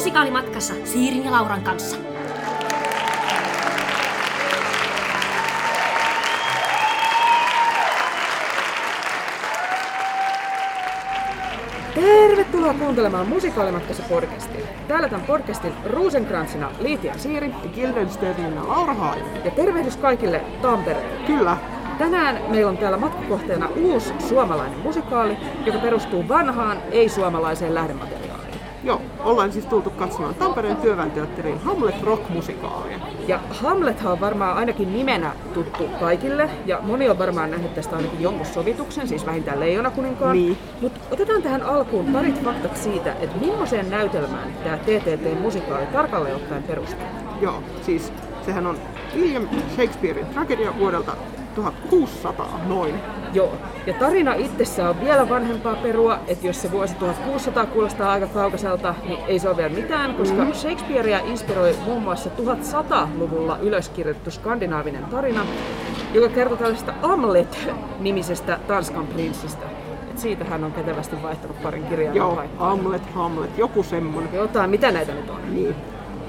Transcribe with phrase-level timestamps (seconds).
[0.00, 1.96] musikaalimatkassa Siirin ja Lauran kanssa.
[11.94, 14.66] Tervetuloa kuuntelemaan Musikaalimatkassa podcastia.
[14.88, 19.24] Täällä tämän podcastin Rosenkrantsina Liitia Siiri ja Gildenstedinä Laura Haaju.
[19.44, 21.26] ja tervehdys kaikille Tampereelle.
[21.26, 21.56] Kyllä,
[21.98, 25.36] Tänään meillä on täällä matkakohteena uusi suomalainen musikaali,
[25.66, 28.19] joka perustuu vanhaan, ei-suomalaiseen lähdemateriaaliin.
[29.24, 32.98] Ollaan siis tultu katsomaan Tampereen työväenteatterin Hamlet Rock-musikaalia.
[33.28, 38.22] Ja Hamlethan on varmaan ainakin nimenä tuttu kaikille, ja moni on varmaan nähnyt tästä ainakin
[38.22, 40.36] jonkun sovituksen, siis vähintään Leijona kuninkaan.
[40.36, 40.58] Niin.
[40.80, 47.06] Mutta otetaan tähän alkuun parit faktat siitä, että millaiseen näytelmään tämä TTT-musikaali tarkalleen ottaen perustuu.
[47.40, 48.12] Joo, siis
[48.46, 48.78] sehän on
[49.16, 51.12] William Shakespearein tragedia vuodelta
[51.54, 52.94] 1600 noin.
[53.32, 53.52] Joo,
[53.86, 58.94] ja tarina itsessään on vielä vanhempaa perua, että jos se vuosi 1600 kuulostaa aika kaukaiselta,
[59.08, 60.52] niin ei se ole vielä mitään, koska mm.
[60.52, 65.46] Shakespearea inspiroi muun muassa 1100-luvulla ylöskirjoitettu skandinaavinen tarina,
[66.14, 69.66] joka kertoo tällaisesta Amlet-nimisestä Tanskan prinssistä.
[70.10, 72.68] Et siitä hän on kätevästi vaihtanut parin kirjan Joo, paikkaa.
[72.68, 74.34] Hamlet, Hamlet, joku semmonen.
[74.34, 75.54] Jotain, mitä näitä nyt on?
[75.54, 75.74] Niin.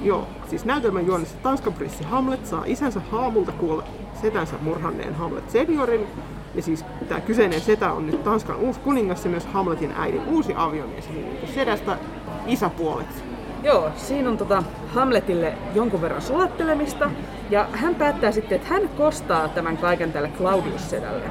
[0.02, 3.84] Joo, siis näytelmän juonissa Tanskan prinssi Hamlet saa isänsä haamulta kuolla
[4.22, 6.06] setänsä murhanneen Hamlet seniorin.
[6.54, 10.52] Ja siis tämä kyseinen setä on nyt Tanskan uusi kuningas ja myös Hamletin äidin uusi
[10.56, 11.98] aviomies, niin sedästä
[12.46, 13.22] isäpuoleksi.
[13.62, 14.62] Joo, siinä on tota
[14.94, 17.10] Hamletille jonkun verran sulattelemista,
[17.50, 21.24] ja hän päättää sitten, että hän kostaa tämän kaiken tälle Claudius-sedälle.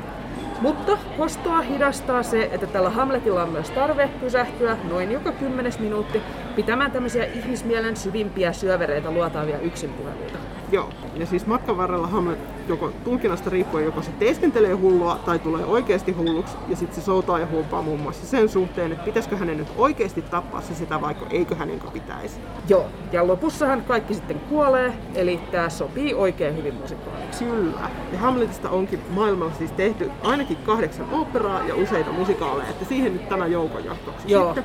[0.62, 6.22] Mutta kostoa hidastaa se, että tällä Hamletilla on myös tarve pysähtyä noin joka kymmenes minuutti
[6.52, 10.38] pitämään tämmöisiä ihmismielen syvimpiä syövereitä luotaavia yksinpuheluita.
[10.72, 15.66] Joo, ja siis matkan varrella Hamlet joko tulkinnasta riippuen joko se teeskentelee hullua tai tulee
[15.66, 19.58] oikeasti hulluksi ja sitten se soutaa ja huupaa muun muassa sen suhteen, että pitäisikö hänen
[19.58, 22.40] nyt oikeasti tappaa se sitä vaikka eikö hänen pitäisi.
[22.70, 27.46] Joo, ja lopussahan kaikki sitten kuolee, eli tämä sopii oikein hyvin musikaaliksi.
[27.46, 27.90] Kyllä.
[28.12, 33.30] Ja Hamletista onkin maailmalla siis tehty ainakin kahdeksan operaa ja useita musikaaleja, että siihen nyt
[33.30, 33.84] tämä joukon
[34.28, 34.54] Joo.
[34.54, 34.64] sitten.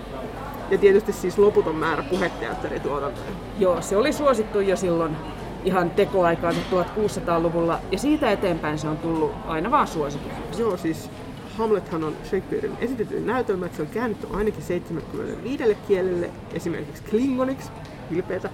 [0.71, 3.31] Ja tietysti siis loputon määrä puheteatterituotantoja.
[3.59, 5.17] Joo, se oli suosittu jo silloin
[5.65, 10.63] ihan tekoaikaan 1600-luvulla, ja siitä eteenpäin se on tullut aina vaan suosituksi.
[10.63, 11.11] Joo, siis
[11.59, 17.71] Hamlethan on Shakespearein esitetyin näytelmä, että se on käännetty ainakin 75 kielelle, esimerkiksi klingoniksi,
[18.11, 18.51] hilpeätä,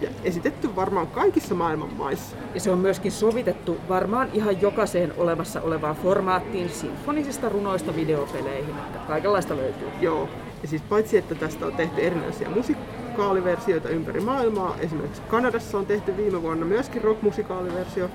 [0.00, 2.36] ja esitetty varmaan kaikissa maailman maissa.
[2.54, 8.98] Ja se on myöskin sovitettu varmaan ihan jokaiseen olevassa olevaan formaattiin sinfonisista runoista videopeleihin, että
[8.98, 9.88] kaikenlaista löytyy.
[10.00, 10.28] Joo,
[10.64, 16.16] ja siis paitsi että tästä on tehty erinäisiä musikaaliversioita ympäri maailmaa, esimerkiksi Kanadassa on tehty
[16.16, 18.10] viime vuonna myöskin rockmusikaaliversio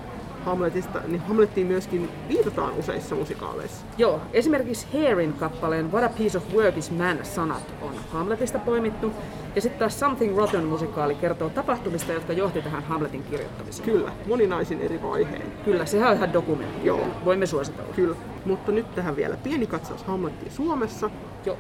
[0.46, 3.86] Hamletista, niin Hamlettiin myöskin viitataan useissa musikaaleissa.
[3.98, 9.12] Joo, esimerkiksi Hairin kappaleen What a Piece of Work is Man sanat on Hamletista poimittu,
[9.56, 13.90] ja sitten taas Something Rotten musikaali kertoo tapahtumista, jotka johti tähän Hamletin kirjoittamiseen.
[13.90, 15.52] Kyllä, moninaisin eri vaiheen.
[15.66, 16.88] Kyllä, sehän on ihan dokumentti.
[16.88, 17.08] Joo.
[17.26, 17.94] Voimme suositella.
[17.94, 21.10] Kyllä, mutta nyt tähän vielä pieni katsaus Hamlettiin Suomessa.
[21.46, 21.58] Joo.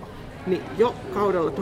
[0.47, 1.59] Niin jo kaudella 1873-74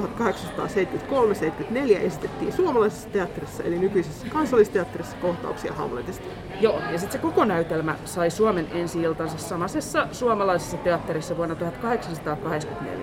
[2.01, 6.25] esitettiin suomalaisessa teatterissa, eli nykyisessä kansallisteatterissa kohtauksia Hamletista.
[6.61, 12.97] Joo, ja sitten se koko näytelmä sai Suomen ensi-iltansa samaisessa suomalaisessa teatterissa vuonna 1884.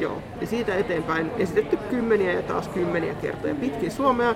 [0.00, 4.34] Joo, ja siitä eteenpäin esitetty kymmeniä ja taas kymmeniä kertoja pitkin Suomea,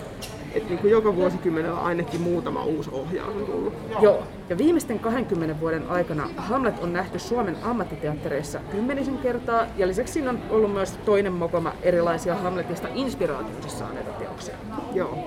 [0.55, 3.75] että niin kuin joka vuosikymmenellä ainakin muutama uusi ohjaus on tullut.
[4.01, 10.13] Joo, ja viimeisten 20 vuoden aikana Hamlet on nähty Suomen ammattiteattereissa kymmenisen kertaa, ja lisäksi
[10.13, 14.55] siinä on ollut myös toinen mokoma erilaisia Hamletista inspiraationsa saaneita teoksia.
[14.95, 15.19] Joo.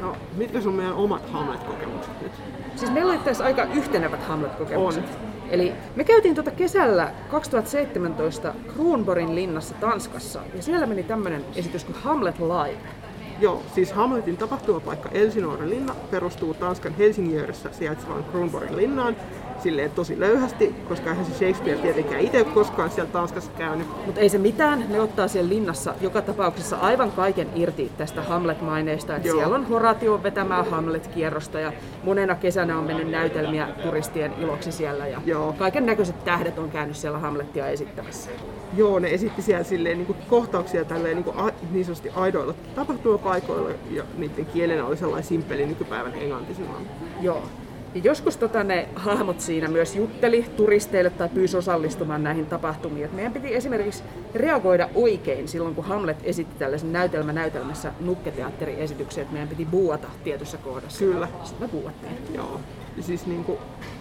[0.00, 2.32] No, mitkä sun meidän omat Hamlet-kokemukset nyt?
[2.76, 5.04] Siis meillä oli tässä aika yhtenevät Hamlet-kokemukset.
[5.04, 5.33] On.
[5.50, 11.96] Eli me käytiin tuota kesällä 2017 Kruunborgin linnassa Tanskassa, ja siellä meni tämmöinen esitys kuin
[11.96, 12.78] Hamlet Live.
[13.40, 19.16] Joo, siis Hamletin tapahtumapaikka Elsinooren linna perustuu Tanskan Helsingjörissä sijaitsevaan Kronborgin linnaan
[19.64, 23.86] silleen tosi löyhästi, koska eihän se Shakespeare tietenkään itse koskaan siellä Tanskassa käynyt.
[24.06, 29.22] Mutta ei se mitään, ne ottaa siellä linnassa joka tapauksessa aivan kaiken irti tästä Hamlet-maineesta.
[29.22, 31.72] Siellä on Horatio vetämää Hamlet-kierrosta ja
[32.04, 35.06] monena kesänä on mennyt näytelmiä turistien iloksi siellä.
[35.06, 35.52] Ja Joo.
[35.58, 38.30] kaiken näköiset tähdet on käynyt siellä Hamletia esittämässä.
[38.76, 42.54] Joo, ne esitti siellä silleen niin kuin kohtauksia tälleen niin, kuin a, niin sanotusti aidoilla
[42.74, 46.88] tapahtumapaikoilla ja niiden kielenä oli sellainen simppeli nykypäivän englanti silloin.
[47.20, 47.42] Joo.
[47.94, 53.04] Ja joskus tota, ne hahmot siinä myös jutteli turisteille tai pyysi osallistumaan näihin tapahtumiin.
[53.04, 54.02] Et meidän piti esimerkiksi
[54.34, 60.58] reagoida oikein silloin, kun Hamlet esitti tällaisen näytelmä näytelmässä nukketeatteriesityksen, että meidän piti buuata tietyssä
[60.58, 60.98] kohdassa.
[60.98, 61.28] Kyllä.
[61.44, 62.18] Sitten me buuattiin.
[62.34, 62.60] Joo.
[62.96, 63.58] Ja siis niin kuin,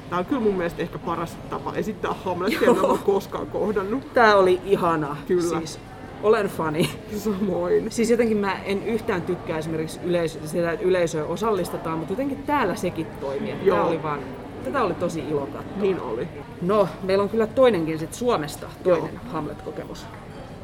[0.10, 4.14] tää on kyllä mun mielestä ehkä paras tapa esittää Hamletia, mä oon koskaan kohdannut.
[4.14, 5.18] Tää oli ihana.
[5.28, 5.60] Kyllä.
[5.60, 5.80] Siis
[6.24, 6.90] olen fani.
[7.18, 7.92] Samoin.
[7.92, 12.76] Siis jotenkin mä en yhtään tykkää esimerkiksi yleisö, sitä, että yleisöä osallistetaan, mutta jotenkin täällä
[12.76, 13.52] sekin toimii.
[13.52, 13.78] Että Joo.
[13.78, 14.20] Tää oli vaan,
[14.64, 15.82] tätä oli tosi ilo katsoa.
[15.82, 16.28] Niin oli.
[16.62, 20.06] No, meillä on kyllä toinenkin sit Suomesta toinen Hamlet-kokemus.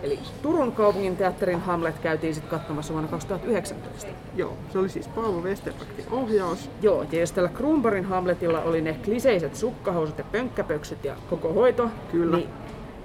[0.03, 4.11] Eli Turun kaupungin teatterin Hamlet käytiin sitten katsomassa vuonna 2019.
[4.35, 6.69] Joo, se oli siis Paavo Westerbergin ohjaus.
[6.81, 11.89] Joo, ja jos tällä Kruunborgin Hamletilla oli ne kliseiset sukkahousut ja pönkkäpöksyt ja koko hoito,
[12.11, 12.37] Kyllä.
[12.37, 12.49] niin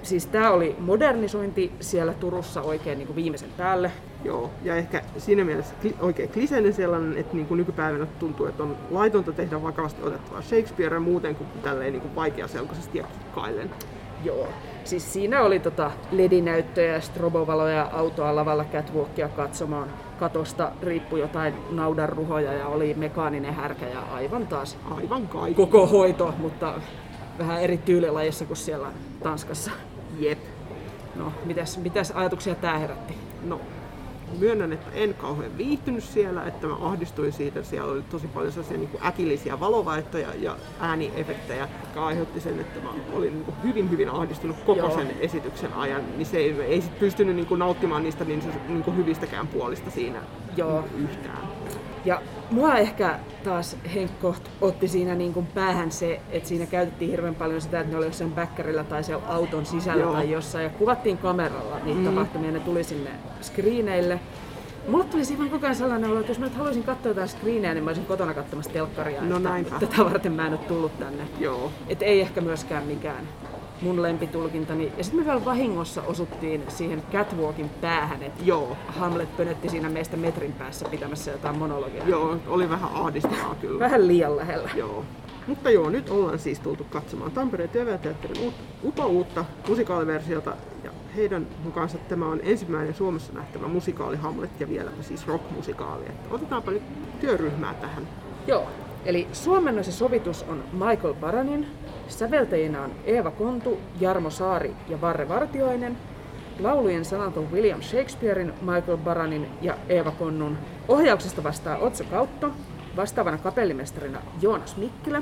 [0.05, 3.91] siis tämä oli modernisointi siellä Turussa oikein niin kuin viimeisen päälle.
[4.23, 8.63] Joo, ja ehkä siinä mielessä kli- oikein kliseinen sellainen, että niin kuin nykypäivänä tuntuu, että
[8.63, 13.69] on laitonta tehdä vakavasti otettavaa Shakespearea muuten kuin tälleen niin kuin vaikeaselkoisesti ja kikkaillen.
[14.23, 14.47] Joo.
[14.83, 19.89] Siis siinä oli tota ledinäyttöjä, strobovaloja, autoa lavalla catwalkia katsomaan.
[20.19, 25.53] Katosta riippui jotain naudanruhoja ja oli mekaaninen härkä ja aivan taas Aivan kaikki.
[25.55, 26.73] koko hoito, mutta
[27.39, 28.87] vähän eri tyylilajissa kuin siellä
[29.23, 29.71] Tanskassa.
[30.19, 30.39] Jep.
[31.15, 33.13] No, mitäs, mitäs ajatuksia tää herätti?
[33.43, 33.61] No,
[34.39, 37.63] myönnän, että en kauhean viihtynyt siellä, että mä ahdistuin siitä.
[37.63, 42.79] Siellä oli tosi paljon sellaisia niin kuin äkillisiä valovaihtoja ja ääniefektejä, jotka aiheutti sen, että
[42.79, 44.95] mä olin niin kuin hyvin, hyvin ahdistunut koko Joo.
[44.95, 46.01] sen esityksen ajan.
[46.17, 49.91] Niin se ei, ei sit pystynyt niin kuin nauttimaan niistä niin, niin kuin hyvistäkään puolista
[49.91, 50.21] siinä
[50.57, 50.83] Joo.
[50.97, 51.47] yhtään.
[52.05, 52.21] Ja
[52.51, 57.61] mua ehkä taas Henkko otti siinä niin kuin päähän se, että siinä käytettiin hirveän paljon
[57.61, 60.13] sitä, että ne oli jossain bäkkärillä tai siellä auton sisällä Joo.
[60.13, 62.05] tai jossain ja kuvattiin kameralla niitä mm.
[62.05, 63.09] tapahtumia ja ne tuli sinne
[63.41, 64.19] screeneille.
[64.87, 67.73] Mulle tuli siinä koko ajan sellainen olo, että jos mä nyt haluaisin katsoa jotain screenejä,
[67.73, 69.21] niin mä olisin kotona katsomassa telkkaria.
[69.21, 69.79] No että näinpä.
[69.79, 71.23] Tätä varten mä en ole tullut tänne.
[71.39, 71.71] Joo.
[71.87, 73.27] Et ei ehkä myöskään mikään
[73.81, 74.91] mun lempitulkintani.
[74.97, 78.77] Ja sitten me vielä vahingossa osuttiin siihen catwalkin päähän, että Joo.
[78.87, 82.03] Hamlet pönötti siinä meistä metrin päässä pitämässä jotain monologia.
[82.07, 83.79] Joo, oli vähän ahdistavaa kyllä.
[83.79, 84.69] Vähän liian lähellä.
[84.75, 85.05] Joo.
[85.47, 90.55] Mutta joo, nyt ollaan siis tultu katsomaan Tampereen työväenteatterin upa uutta musikaaliversiota.
[90.83, 96.03] Ja heidän mukaansa tämä on ensimmäinen Suomessa nähtävä musikaali Hamlet ja vieläpä siis rockmusikaali.
[96.05, 96.83] Että otetaanpa nyt
[97.19, 98.07] työryhmää tähän.
[98.47, 98.67] Joo.
[99.05, 101.67] Eli suomennos ja sovitus on Michael Baranin,
[102.07, 105.97] säveltäjinä on Eeva Kontu, Jarmo Saari ja Varre Vartioinen,
[106.59, 110.57] laulujen sanat on William Shakespearein, Michael Baranin ja Eeva Konnun.
[110.87, 112.51] Ohjauksesta vastaa Otso Kautto,
[112.95, 115.21] vastaavana kapellimestarina Joonas Mikkilä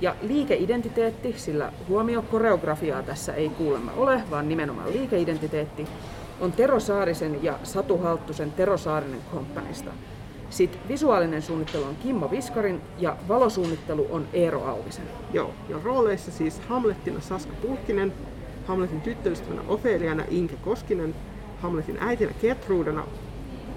[0.00, 5.86] ja liikeidentiteetti, sillä huomio koreografiaa tässä ei kuulemma ole, vaan nimenomaan liikeidentiteetti,
[6.40, 9.90] on Tero Saarisen ja Satu Halttusen Tero Saarinen komppanista.
[10.50, 15.04] Sitten visuaalinen suunnittelu on Kimmo Viskarin ja valosuunnittelu on Eero Auvisen.
[15.32, 18.12] Joo, ja rooleissa siis Hamlettina Saska Pulkkinen,
[18.66, 21.14] Hamletin tyttöystävänä Ofeliana Inke Koskinen,
[21.62, 23.04] Hamletin äitinä Gertrudena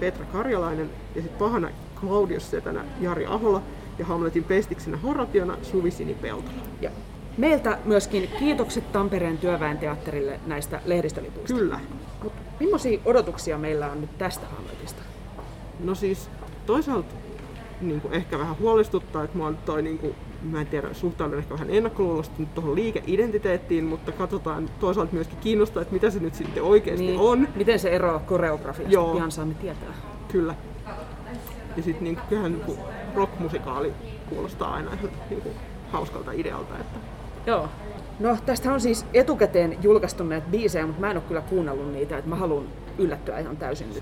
[0.00, 1.70] Petra Karjalainen ja sitten pahana
[2.00, 3.62] Claudius Setänä Jari Ahola
[3.98, 6.62] ja Hamletin pestiksenä Horationa Suvisini Peltola.
[6.80, 6.90] Ja
[7.36, 11.54] meiltä myöskin kiitokset Tampereen työväenteatterille näistä lehdistölipuista.
[11.54, 11.80] Kyllä.
[12.22, 15.02] Mut millaisia odotuksia meillä on nyt tästä Hamletista?
[15.84, 16.30] No siis
[16.70, 17.14] toisaalta
[17.80, 21.38] niin kuin ehkä vähän huolestuttaa, että mua nyt toi niin kuin, mä en tiedä, suhtaudun
[21.38, 26.34] ehkä vähän ennakkoluuloisesti nyt tuohon liikeidentiteettiin, mutta katsotaan toisaalta myöskin kiinnostaa, että mitä se nyt
[26.34, 27.20] sitten oikeasti niin.
[27.20, 27.48] on.
[27.54, 28.94] Miten se eroaa koreografiasta?
[28.94, 29.14] Joo.
[29.14, 29.94] Pian saamme tietää.
[30.28, 30.54] Kyllä.
[31.76, 32.78] Ja sitten niin kyllähän niin kuin
[33.14, 33.92] rockmusikaali
[34.28, 35.54] kuulostaa aina ihan niin kuin
[35.90, 36.78] hauskalta idealta.
[36.78, 36.98] Että
[37.46, 37.68] Joo.
[38.20, 42.18] No tästä on siis etukäteen julkaistu näitä biisejä, mutta mä en ole kyllä kuunnellut niitä,
[42.18, 42.64] että mä haluan
[42.98, 43.98] yllättyä ihan täysin nyt.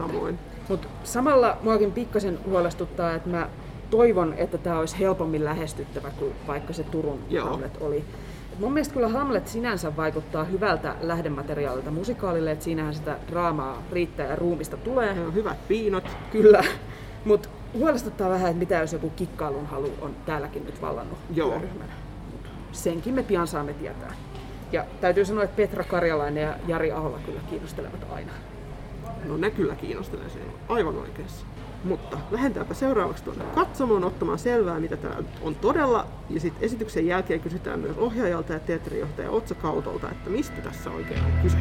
[0.68, 3.48] Mutta samalla muakin pikkasen huolestuttaa, että mä
[3.90, 7.46] toivon, että tämä olisi helpommin lähestyttävä kuin vaikka se Turun Joo.
[7.46, 8.04] Hamlet oli.
[8.52, 14.26] Et mun mielestä kyllä Hamlet sinänsä vaikuttaa hyvältä lähdemateriaalilta musikaalille, että siinähän sitä draamaa riittää
[14.26, 15.14] ja ruumista tulee.
[15.14, 16.04] Ja hyvät piinot.
[16.32, 16.64] Kyllä,
[17.24, 21.50] mutta huolestuttaa vähän, että mitä jos joku kikkailun halu on täälläkin nyt vallannut Joo.
[21.50, 21.92] työryhmänä.
[22.32, 24.12] Mut senkin me pian saamme tietää.
[24.72, 28.32] Ja täytyy sanoa, että Petra Karjalainen ja Jari Ahola kyllä kiinnostelevat aina.
[29.24, 31.46] No ne kyllä kiinnostelee sen aivan oikeassa.
[31.84, 36.06] Mutta lähdetäänpä seuraavaksi tuonne katsomoon ottamaan selvää, mitä täällä on todella.
[36.30, 41.24] Ja sitten esityksen jälkeen kysytään myös ohjaajalta ja teatterijohtaja Otsa Kautolta, että mistä tässä oikein
[41.24, 41.56] on kyse.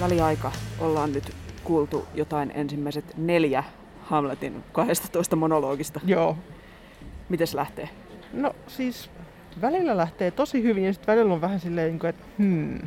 [0.00, 1.32] Väliaika ollaan nyt
[1.64, 3.64] kuultu jotain ensimmäiset neljä
[4.10, 6.00] Hamletin 12 monologista.
[6.04, 6.36] Joo.
[7.28, 7.88] Mites lähtee?
[8.32, 9.10] No siis
[9.60, 12.78] välillä lähtee tosi hyvin ja sitten välillä on vähän silleen, niin kuin, että hmm.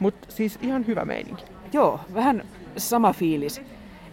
[0.00, 1.44] Mutta siis ihan hyvä meininki.
[1.72, 2.44] Joo, vähän
[2.76, 3.62] sama fiilis.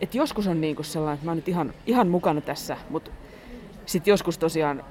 [0.01, 3.11] Et joskus on niinku sellainen, että mä oon nyt ihan, ihan mukana tässä, mutta
[3.85, 4.83] sitten joskus tosiaan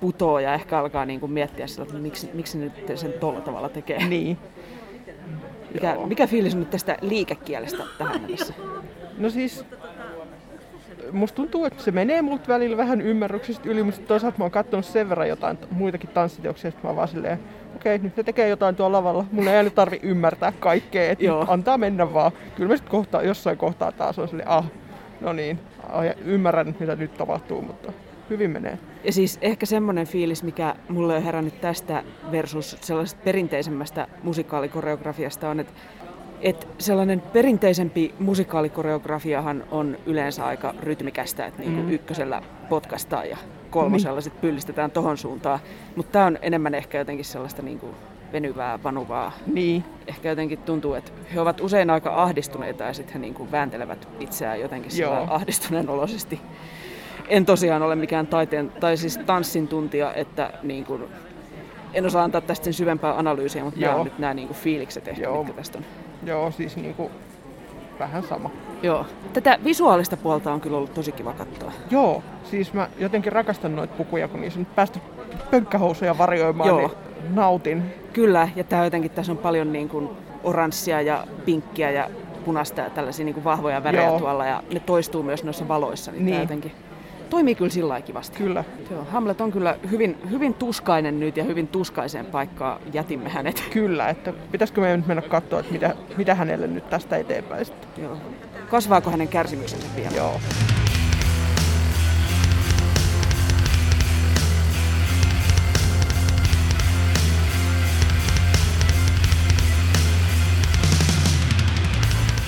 [0.00, 4.08] putoo ja ehkä alkaa niinku miettiä sillä, että miksi, miksi nyt sen tolla tavalla tekee.
[4.08, 4.38] Niin.
[5.74, 8.54] Mikä, mikä fiilis on nyt tästä liikekielestä tähän mennessä?
[9.18, 9.64] No siis
[11.12, 14.84] musta tuntuu, että se menee mut välillä vähän ymmärryksestä yli, mutta toisaalta mä oon katsonut
[14.84, 17.38] sen verran jotain muitakin tanssiteoksia, että mä oon vaan silleen,
[17.76, 19.24] okei, nyt ne tekee jotain tuolla lavalla.
[19.32, 22.32] Mun ei nyt tarvi ymmärtää kaikkea, että antaa mennä vaan.
[22.56, 24.70] Kyllä mä sitten kohta, jossain kohtaa taas on silleen, ah,
[25.20, 25.58] no niin,
[25.88, 27.92] ah, ymmärrän mitä nyt tapahtuu, mutta
[28.30, 28.78] hyvin menee.
[29.04, 35.60] Ja siis ehkä semmoinen fiilis, mikä mulle on herännyt tästä versus sellaisesta perinteisemmästä musikaalikoreografiasta on,
[35.60, 35.72] että
[36.40, 41.90] että sellainen perinteisempi musikaalikoreografiahan on yleensä aika rytmikästä, että niinku Mm.
[41.90, 43.36] ykkösellä potkastaan ja
[43.70, 45.58] kolmosella sit pyllistetään tohon suuntaan.
[45.96, 47.86] Mutta tämä on enemmän ehkä jotenkin sellaista niinku
[48.32, 49.32] venyvää, vanuvaa.
[49.46, 54.08] Niin, Ehkä jotenkin tuntuu, että he ovat usein aika ahdistuneita ja sitten he niinku vääntelevät
[54.20, 54.90] itseään jotenkin
[55.28, 56.40] ahdistuneen oloisesti.
[57.28, 61.02] En tosiaan ole mikään taiteen, tai siis tanssin tuntija, että niin kuin,
[61.94, 65.08] en osaa antaa tästä sen syvempää analyysiä, mutta nämä on nyt nämä niin kuin fiilikset
[65.08, 65.38] ehkä, Joo.
[65.38, 65.84] mitkä tästä on.
[66.26, 67.10] Joo, siis niinku
[67.98, 68.50] vähän sama.
[68.82, 69.06] Joo.
[69.32, 71.72] Tätä visuaalista puolta on kyllä ollut tosi kiva katsoa.
[71.90, 74.98] Joo, siis mä jotenkin rakastan noita pukuja, kun niissä on päästy
[75.50, 76.78] pönkkähousuja varjoimaan, Joo.
[76.78, 76.90] niin
[77.34, 77.82] nautin.
[78.12, 80.08] Kyllä, ja tämä jotenkin, tässä on paljon niin kuin
[80.44, 82.10] oranssia ja pinkkiä ja
[82.44, 84.18] punaista ja tällaisia niin kuin vahvoja värejä Joo.
[84.18, 86.40] tuolla, ja ne toistuu myös noissa valoissa, niin, Niin.
[86.40, 86.72] jotenkin
[87.34, 88.38] toimii kyllä sillä lailla kivasti.
[88.38, 88.64] Kyllä.
[88.90, 93.64] Joo, Hamlet on kyllä hyvin, hyvin tuskainen nyt ja hyvin tuskaiseen paikkaan jätimme hänet.
[93.72, 98.04] Kyllä, että pitäisikö meidän nyt mennä katsoa, että mitä, mitä hänelle nyt tästä eteenpäin sitten.
[98.04, 98.16] Joo.
[98.70, 100.16] Kasvaako hänen kärsimyksensä vielä?
[100.16, 100.40] Joo.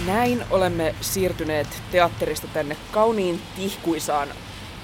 [0.07, 4.29] Näin olemme siirtyneet teatterista tänne kauniin tihkuisaan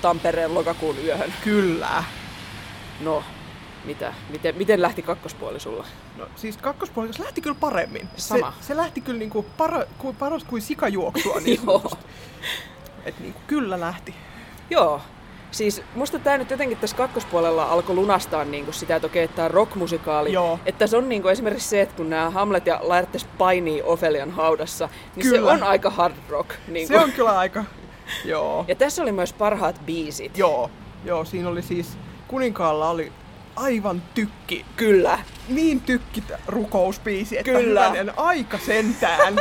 [0.02, 1.34] Tampereen lokakuun yöhön.
[1.44, 2.04] Kyllä.
[3.00, 3.22] No,
[3.84, 4.14] mitä?
[4.30, 5.86] Miten, miten lähti kakkospuoli sulla?
[6.16, 8.08] No, siis kakkospuolikas lähti kyllä paremmin.
[8.16, 8.54] Sama.
[8.60, 11.40] Se, se lähti kyllä niinku para, kuin, paras kuin sikajuoksua.
[11.40, 11.90] Niin Joo.
[13.04, 14.14] Et niinku, kyllä lähti.
[14.70, 15.00] Joo.
[15.50, 20.32] Siis musta tämä nyt jotenkin tässä kakkospuolella alkoi lunastaa niinku sitä, että okei, tämä rockmusikaali.
[20.32, 20.58] Joo.
[20.66, 24.88] Että se on niinku esimerkiksi se, että kun nämä Hamlet ja Laertes painii Ofelian haudassa,
[25.16, 25.50] niin Kyllä.
[25.50, 26.50] se on aika hard rock.
[26.68, 26.92] Niinku.
[26.94, 27.64] Se on kyllä aika...
[28.24, 28.64] Joo.
[28.68, 30.38] Ja tässä oli myös parhaat biisit.
[30.38, 30.70] Joo.
[31.04, 31.98] Joo, siinä oli siis...
[32.28, 33.12] Kuninkaalla oli
[33.56, 34.64] aivan tykki.
[34.76, 35.18] Kyllä.
[35.48, 37.88] Niin tykki rukouspiisi, että Kyllä.
[37.88, 39.36] hyvänen aika sentään.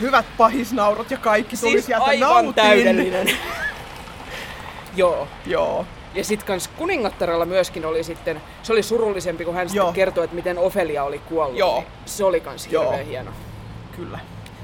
[0.00, 2.54] Hyvät pahisnaurot ja kaikki tuli Siis sieltä aivan nautin.
[2.54, 3.30] täydellinen.
[4.96, 5.28] Joo.
[5.46, 5.86] Joo.
[6.14, 9.92] Ja sitten kans kuningattarella myöskin oli sitten, se oli surullisempi, kun hän sitten Joo.
[9.92, 11.58] kertoi, että miten Ofelia oli kuollut.
[11.58, 11.78] Joo.
[11.78, 12.84] Niin se oli kans Joo.
[12.84, 13.30] hirveän hieno.
[13.96, 14.18] Kyllä.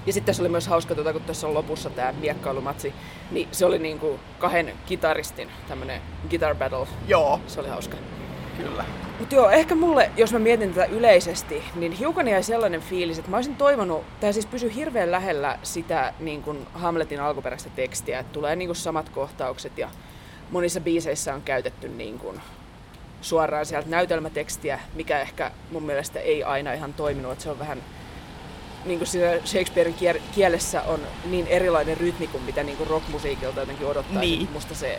[0.06, 2.94] Ja sitten tässä oli myös hauska, tuota, kun tässä on lopussa tämä miekkailumatsi,
[3.30, 6.86] niin se oli niinku kahden kitaristin tämmönen guitar battle.
[7.08, 7.40] Joo.
[7.46, 7.96] Se oli hauska.
[8.56, 8.84] Kyllä.
[9.18, 13.30] Mutta joo, ehkä mulle, jos mä mietin tätä yleisesti, niin hiukan jäi sellainen fiilis, että
[13.30, 18.32] mä olisin toivonut, tämä siis pysyy hirveän lähellä sitä niin kuin Hamletin alkuperäistä tekstiä, että
[18.32, 19.88] tulee niin kuin samat kohtaukset ja
[20.50, 22.40] monissa biiseissä on käytetty niin kuin
[23.20, 27.82] suoraan sieltä näytelmätekstiä, mikä ehkä mun mielestä ei aina ihan toiminut, että se on vähän
[28.84, 33.60] niin kuin siinä Shakespearein kier- kielessä on niin erilainen rytmi kuin mitä niin kuin rockmusiikilta
[33.60, 34.20] jotenkin odottaa.
[34.20, 34.48] Niin.
[34.52, 34.98] Musta se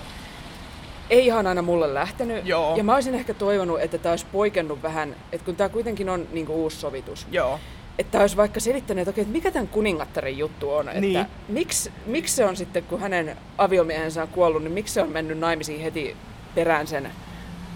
[1.09, 2.45] ei ihan aina mulle lähtenyt.
[2.45, 2.75] Joo.
[2.77, 6.27] Ja mä olisin ehkä toivonut, että tämä olisi poikennut vähän, että kun tämä kuitenkin on
[6.31, 7.59] niin kuin uusi sovitus, Joo.
[7.99, 11.25] että olisi vaikka selittänyt, että, okei, että mikä tämän kuningattaren juttu on, että Niin.
[11.47, 15.37] miksi, miksi se on sitten, kun hänen aviomiehensä on kuollut, niin miksi se on mennyt
[15.39, 16.15] naimisiin heti
[16.55, 17.11] perään sen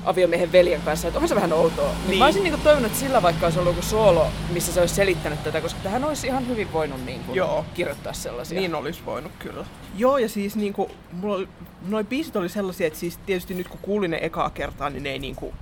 [0.05, 1.88] aviomiehen veljen kanssa, että onhan se vähän outoa.
[1.88, 2.07] Niin.
[2.07, 2.19] Niin.
[2.19, 5.43] Mä olisin niinku toivonut, että sillä vaikka olisi ollut joku soolo, missä se olisi selittänyt
[5.43, 7.65] tätä, koska tähän olisi ihan hyvin voinut niinku Joo.
[7.74, 8.59] kirjoittaa sellaisia.
[8.59, 9.65] Niin olisi voinut kyllä.
[9.97, 11.47] Joo, ja siis niinku, mulla oli,
[11.88, 15.09] noi biisit oli sellaisia, että siis tietysti nyt kun kuulin ne ekaa kertaa, niin ne
[15.09, 15.53] ei niinku,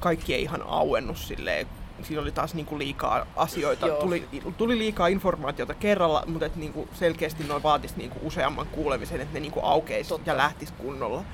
[0.00, 1.66] kaikki ei ihan auennut silleen.
[2.02, 4.00] Siinä oli taas niinku liikaa asioita, Joo.
[4.00, 9.34] tuli, tuli liikaa informaatiota kerralla, mutta et niinku selkeästi noin vaatis niinku useamman kuulemisen, että
[9.34, 10.30] ne niinku aukeisi Totta.
[10.30, 11.24] ja lähtis kunnolla.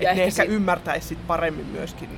[0.00, 2.08] Ja Että ne ehkä si- ymmärtäisi sit paremmin myöskin.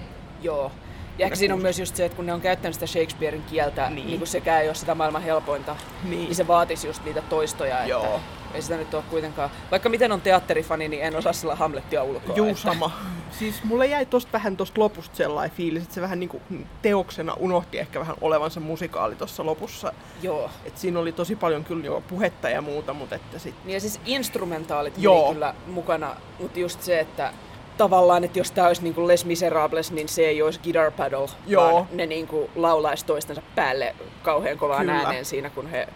[0.42, 0.72] Joo.
[1.18, 3.90] Ja ehkä siinä on myös just se, että kun ne on käyttänyt sitä Shakespearein kieltä,
[3.90, 4.18] niin, Niin.
[4.18, 6.18] kun sekään ei ole sitä maailman helpointa, Niin.
[6.18, 7.86] niin se vaatisi just niitä toistoja.
[7.86, 8.04] Joo.
[8.04, 8.20] Että
[8.54, 9.50] ei sitä nyt ole kuitenkaan.
[9.70, 12.36] Vaikka miten on teatterifani, niin en osaa sillä Hamlettia ulkoa.
[12.36, 12.90] Juu, että- sama.
[13.38, 16.42] Siis mulle jäi tosta vähän tosta lopusta sellainen fiilis, että se vähän niinku
[16.82, 19.92] teoksena unohti ehkä vähän olevansa musikaali tuossa lopussa.
[20.22, 20.50] Joo.
[20.64, 23.54] Et siinä oli tosi paljon kyllä jo puhetta ja muuta, mutta että sit...
[23.64, 25.32] Niin ja siis instrumentaalit Joo.
[25.32, 27.32] kyllä mukana, mutta just se, että
[27.78, 31.28] tavallaan, että jos tämä olisi niin kuin Les Miserables, niin se ei olisi guitar paddle,
[31.46, 31.72] Joo.
[31.72, 34.98] vaan ne niin kuin laulaisi toistensa päälle kauhean kovaan Kyllä.
[34.98, 35.88] ääneen siinä, kun he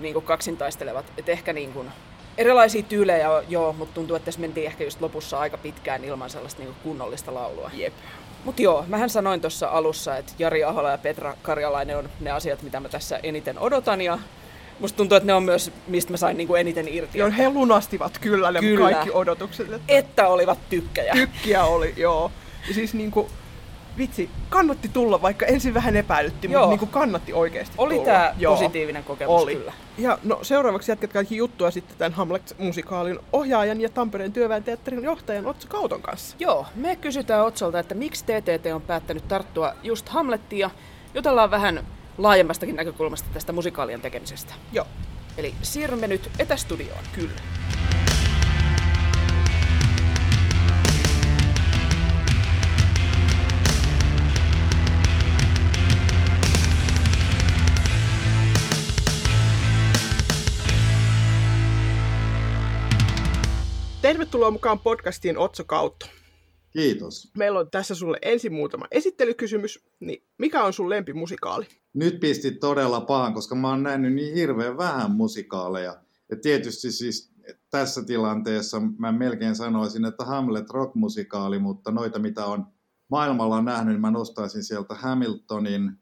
[0.00, 1.04] niin kuin kaksin taistelevat.
[1.18, 1.90] Et ehkä niin kuin,
[2.38, 6.62] erilaisia tyylejä joo, mutta tuntuu, että tässä mentiin ehkä just lopussa aika pitkään ilman sellaista
[6.62, 7.70] niin kuin kunnollista laulua.
[7.74, 7.94] Jep.
[8.44, 12.62] Mutta joo, mähän sanoin tuossa alussa, että Jari Ahola ja Petra Karjalainen on ne asiat,
[12.62, 14.00] mitä mä tässä eniten odotan.
[14.00, 14.18] Ja
[14.80, 17.18] Musta tuntuu, että ne on myös, mistä mä sain niinku eniten irti.
[17.18, 18.90] Joo, he lunastivat kyllä ne Kyllä.
[18.90, 19.72] kaikki odotukset.
[19.72, 21.12] Että Että olivat tykkäjä.
[21.12, 22.32] tykkiä oli, joo.
[22.68, 23.28] Ja siis niinku,
[23.98, 26.60] vitsi, kannatti tulla, vaikka ensin vähän epäilytti, Joo.
[26.60, 28.06] mutta niinku kannatti oikeasti Oli tulla.
[28.06, 28.54] tää Joo.
[28.54, 29.56] positiivinen kokemus Oli.
[29.56, 29.72] kyllä.
[29.98, 35.46] Ja no seuraavaksi jatkat kaikki juttua sitten tämän Hamlet-musikaalin ohjaajan ja Tampereen työväen teatterin johtajan
[35.46, 36.36] Otso Kauton kanssa.
[36.38, 40.70] Joo, me kysytään Otsolta, että miksi TTT on päättänyt tarttua just Hamlettiin ja
[41.14, 41.84] jutellaan vähän
[42.18, 44.54] laajemmastakin näkökulmasta tästä musikaalien tekemisestä.
[44.72, 44.86] Joo.
[45.36, 47.04] Eli siirrymme nyt etästudioon.
[47.12, 47.40] Kyllä.
[64.02, 66.06] Tervetuloa mukaan podcastiin Otso Kautto.
[66.70, 67.30] Kiitos.
[67.36, 69.84] Meillä on tässä sulle ensin muutama esittelykysymys.
[70.00, 71.66] Niin mikä on sun lempimusikaali?
[71.94, 75.96] Nyt pistit todella pahan, koska mä oon nähnyt niin hirveän vähän musikaaleja.
[76.30, 77.32] Ja tietysti siis
[77.70, 82.66] tässä tilanteessa mä melkein sanoisin, että Hamlet rockmusikaali, mutta noita mitä on
[83.10, 85.92] maailmalla nähnyt, niin mä nostaisin sieltä Hamiltonin,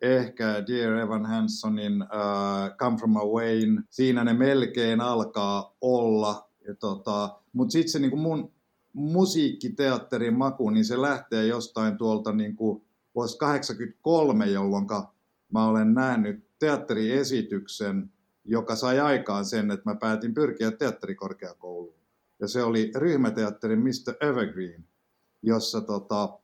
[0.00, 3.84] ehkä Dear Evan Hansonin uh, Come From Awayn.
[3.90, 6.50] Siinä ne melkein alkaa olla.
[6.66, 8.53] Ja tota, mutta sitten se niin mun
[8.94, 12.82] musiikkiteatterin maku, niin se lähtee jostain tuolta niin kuin
[13.14, 14.86] vuosi 83, jolloin
[15.52, 18.10] mä olen nähnyt teatteriesityksen,
[18.44, 21.94] joka sai aikaan sen, että mä päätin pyrkiä teatterikorkeakouluun.
[22.40, 24.28] Ja se oli ryhmäteatterin Mr.
[24.28, 24.84] Evergreen,
[25.42, 26.38] jossa tota,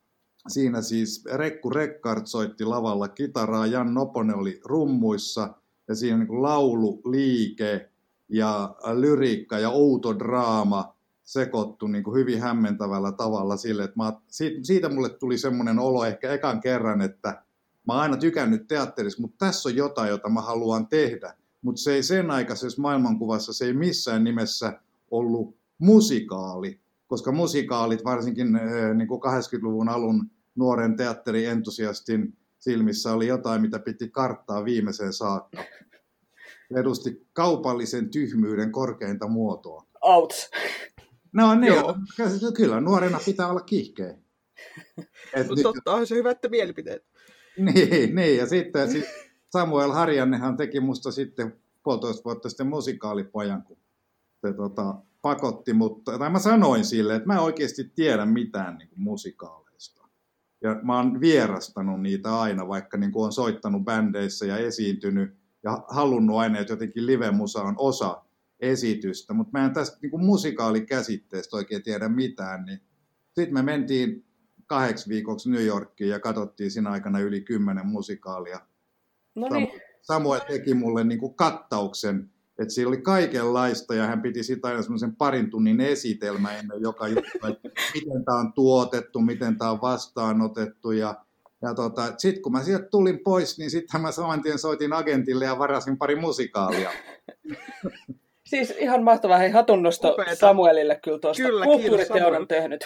[0.48, 5.54] siinä siis Rekku Rekkart soitti lavalla kitaraa, Jan Noponen oli rummuissa
[5.88, 7.90] ja siinä niin kuin laulu, liike
[8.28, 10.96] ja lyriikka ja outo draama
[11.30, 14.12] sekoittu niin kuin hyvin hämmentävällä tavalla sille, että mä,
[14.62, 17.42] siitä, mulle tuli semmoinen olo ehkä ekan kerran, että
[17.86, 21.34] mä oon aina tykännyt teatterissa, mutta tässä on jotain, jota mä haluan tehdä.
[21.62, 28.56] Mutta se ei sen aikaisessa maailmankuvassa, se ei missään nimessä ollut musikaali, koska musikaalit varsinkin
[28.56, 35.64] eh, niin kuin 80-luvun alun nuoren teatterientusiastin silmissä oli jotain, mitä piti karttaa viimeiseen saakka.
[36.76, 39.86] Edusti kaupallisen tyhmyyden korkeinta muotoa.
[40.00, 40.50] Outs.
[41.32, 41.96] No niin, Joo.
[42.56, 44.14] kyllä nuorena pitää olla kiihkeä.
[45.34, 47.06] Et nyt, totta on se hyvä, että mielipiteet.
[47.74, 49.04] niin, niin, ja sitten sit
[49.50, 53.78] Samuel Harjannehan teki musta sitten puolitoista vuotta sitten musikaalipojan, kun
[54.46, 58.88] se tota, pakotti, mutta tai mä sanoin sille, että mä en oikeasti tiedä mitään niin
[58.88, 60.08] kuin musikaaleista.
[60.62, 65.84] Ja mä oon vierastanut niitä aina, vaikka niin kuin on soittanut bändeissä ja esiintynyt ja
[65.88, 68.22] halunnut aina, että jotenkin live-musa on osa
[68.60, 72.80] esitystä, mutta mä en tästä niin kuin musikaalikäsitteestä oikein tiedä mitään, niin
[73.34, 74.24] sitten me mentiin
[74.66, 78.60] kahdeksi viikoksi New Yorkiin ja katsottiin siinä aikana yli kymmenen musikaalia.
[79.34, 79.68] No niin.
[80.02, 84.82] Samuel teki mulle niin kuin kattauksen, että siinä oli kaikenlaista ja hän piti sitä aina
[84.82, 89.80] semmoisen parin tunnin esitelmä ennen joka juttu, että miten tämä on tuotettu, miten tämä on
[89.80, 91.24] vastaanotettu ja
[91.62, 95.44] ja tota, sitten kun mä sieltä tulin pois, niin sitten mä saman tien soitin agentille
[95.44, 96.90] ja varasin pari musikaalia.
[98.50, 99.38] Siis ihan mahtavaa.
[99.38, 100.36] Hei, hatunnosto Upeeta.
[100.36, 101.42] Samuelille kyllä tuosta.
[101.42, 102.40] Kyllä, kiitos, Kulttuuriteon Samuel.
[102.40, 102.80] on tehnyt.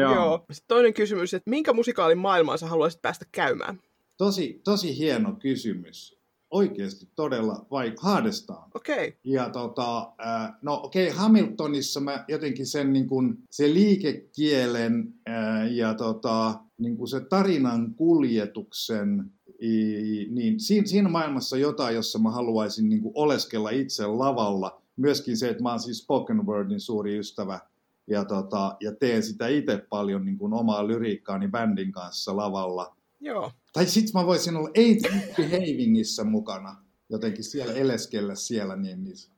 [0.00, 0.14] Joo.
[0.14, 0.44] Joo.
[0.52, 3.80] Sitten toinen kysymys, että minkä musikaalin maailmaan sä haluaisit päästä käymään?
[4.16, 6.18] Tosi, tosi hieno kysymys.
[6.50, 8.70] Oikeasti todella vai haadestaan.
[8.74, 9.08] Okei.
[9.08, 9.12] Okay.
[9.24, 15.66] Ja tota, ää, no okei, okay, Hamiltonissa mä jotenkin sen niin kuin, se liikekielen ää,
[15.66, 22.30] ja tota, niin kuin se tarinan kuljetuksen, i, niin siinä, siinä maailmassa jotain, jossa mä
[22.30, 24.81] haluaisin niin kuin oleskella itse lavalla.
[24.96, 27.60] Myöskin se, että mä oon siis spoken wordin suuri ystävä
[28.06, 32.96] ja, tota, ja teen sitä itse paljon niin kuin omaa lyriikkaani bändin kanssa lavalla.
[33.20, 33.52] Joo.
[33.72, 36.76] Tai sitten mä voisin olla Ain't Behavingissä mukana,
[37.08, 39.30] jotenkin siellä eleskellä siellä niin niissä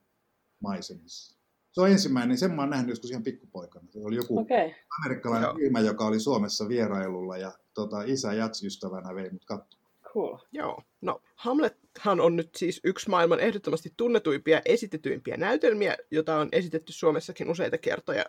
[0.61, 1.35] maisemissa.
[1.73, 3.87] Se on ensimmäinen, sen mä oon nähnyt joskus ihan pikkupoikana.
[3.91, 4.39] Se oli joku.
[4.39, 4.71] Okay.
[5.05, 5.59] amerikkalainen Joo.
[5.59, 9.84] ryhmä, joka oli Suomessa vierailulla ja tota, isä jatsystävänä vei mut katsomaan.
[10.15, 10.39] Cool.
[10.53, 10.83] Joo.
[11.01, 16.93] No, Hamlethan on nyt siis yksi maailman ehdottomasti tunnetuimpia ja esitetyimpiä näytelmiä, jota on esitetty
[16.93, 18.25] Suomessakin useita kertoja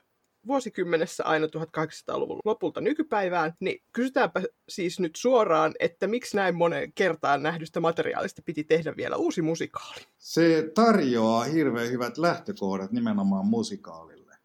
[0.47, 7.43] vuosikymmenessä aina 1800-luvun lopulta nykypäivään, niin kysytäänpä siis nyt suoraan, että miksi näin monen kertaan
[7.43, 10.01] nähdystä materiaalista piti tehdä vielä uusi musikaali?
[10.17, 14.35] Se tarjoaa hirveän hyvät lähtökohdat nimenomaan musikaalille.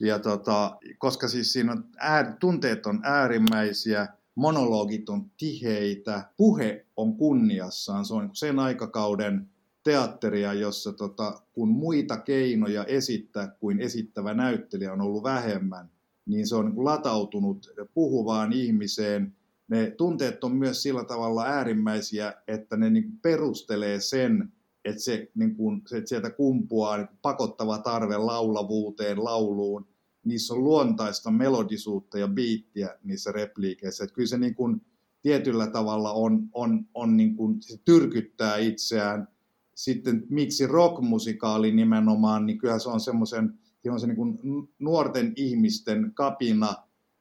[0.00, 7.16] Ja tota, koska siis siinä on ää, tunteet on äärimmäisiä, monologit on tiheitä, puhe on
[7.16, 8.04] kunniassaan.
[8.04, 9.50] Se on niin sen aikakauden
[9.84, 15.90] teatteria, jossa tota, kun muita keinoja esittää kuin esittävä näyttelijä on ollut vähemmän,
[16.26, 19.36] niin se on niin kuin latautunut puhuvaan ihmiseen.
[19.68, 24.52] Ne tunteet on myös sillä tavalla äärimmäisiä, että ne niin kuin perustelee sen,
[24.84, 29.86] että se, niin kun, se että sieltä kumpuaa niin pakottava tarve laulavuuteen, lauluun,
[30.24, 34.04] niissä on luontaista melodisuutta ja biittiä niissä repliikeissä.
[34.04, 34.82] Että kyllä se niin kun,
[35.22, 39.28] tietyllä tavalla on, on, on niin kun, se tyrkyttää itseään.
[39.74, 43.58] Sitten miksi rockmusikaali nimenomaan, niin kyllä se on semmoisen
[43.98, 44.38] se niin kuin
[44.78, 46.74] nuorten ihmisten kapina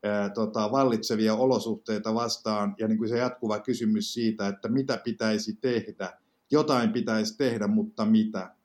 [0.03, 5.57] ää, tota, vallitsevia olosuhteita vastaan ja niin kuin se jatkuva kysymys siitä, että mitä pitäisi
[5.61, 6.19] tehdä.
[6.51, 8.55] Jotain pitäisi tehdä, mutta mitä.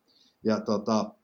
[0.44, 1.14] Ja tota,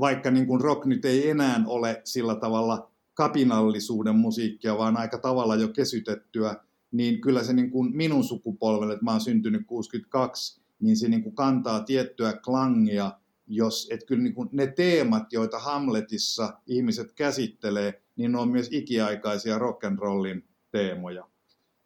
[0.00, 5.56] vaikka niin kuin rock nyt ei enää ole sillä tavalla kapinallisuuden musiikkia, vaan aika tavalla
[5.56, 6.56] jo kesytettyä,
[6.90, 11.22] niin kyllä se niin kuin minun sukupolvelle, että mä oon syntynyt 62, niin se niin
[11.22, 13.12] kuin kantaa tiettyä klangia,
[13.46, 18.68] jos, että kyllä niin kuin ne teemat, joita Hamletissa ihmiset käsittelee, niin ne on myös
[18.70, 21.28] ikiaikaisia rock and rollin teemoja.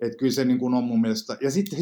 [0.00, 1.78] Että kyllä se niin kuin on mun mielestä, ja sitten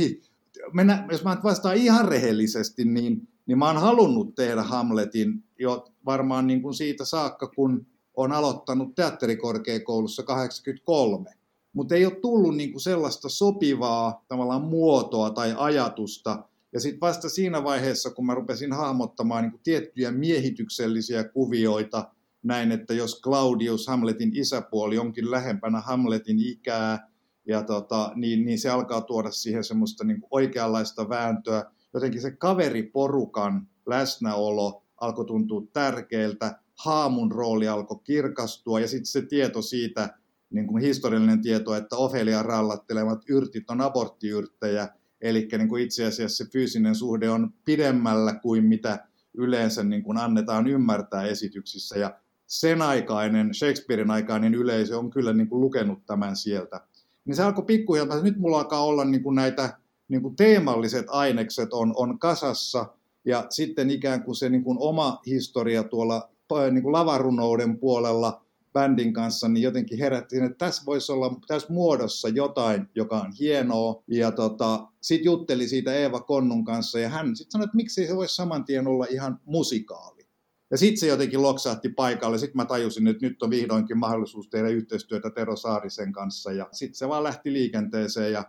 [1.10, 6.62] jos mä vastaan ihan rehellisesti, niin, niin mä oon halunnut tehdä Hamletin jo varmaan niin
[6.62, 11.30] kuin siitä saakka, kun on aloittanut teatterikorkeakoulussa 83.
[11.72, 17.28] Mutta ei ole tullut niin kuin sellaista sopivaa tavallaan muotoa tai ajatusta, ja sitten vasta
[17.28, 22.10] siinä vaiheessa, kun mä rupesin hahmottamaan niin tiettyjä miehityksellisiä kuvioita,
[22.42, 27.10] näin, että jos Claudius, Hamletin isäpuoli, onkin lähempänä Hamletin ikää,
[27.46, 31.70] ja tota, niin, niin se alkaa tuoda siihen semmoista niin oikeanlaista vääntöä.
[31.94, 39.62] Jotenkin se kaveriporukan läsnäolo alkoi tuntua tärkeältä, haamun rooli alkoi kirkastua, ja sitten se tieto
[39.62, 40.18] siitä,
[40.50, 44.88] niin kuin historiallinen tieto, että Ofelia rallattelemat yrtit on aborttiyrttejä,
[45.20, 50.18] Eli niin kuin itse asiassa se fyysinen suhde on pidemmällä kuin mitä yleensä niin kuin
[50.18, 51.98] annetaan ymmärtää esityksissä.
[51.98, 56.80] Ja sen aikainen, Shakespearein aikainen yleisö on kyllä niin kuin lukenut tämän sieltä.
[57.24, 59.78] Niin se alkoi pikkuhiljaa, nyt mulla alkaa olla niin kuin näitä
[60.10, 62.86] niin kuin teemalliset ainekset on, on kasassa,
[63.24, 66.30] ja sitten ikään kuin se niin kuin oma historia tuolla
[66.70, 72.28] niin kuin lavarunouden puolella bändin kanssa, niin jotenkin herättiin, että tässä voisi olla tässä muodossa
[72.28, 74.02] jotain, joka on hienoa.
[74.06, 78.16] Ja tota, sitten jutteli siitä Eeva Konnun kanssa ja hän sitten sanoi, että miksi se
[78.16, 80.26] voisi saman tien olla ihan musikaali.
[80.70, 82.38] Ja sitten se jotenkin loksahti paikalle.
[82.38, 86.52] Sitten mä tajusin, että nyt on vihdoinkin mahdollisuus tehdä yhteistyötä Tero Saarisen kanssa.
[86.52, 88.44] Ja sitten se vaan lähti liikenteeseen ja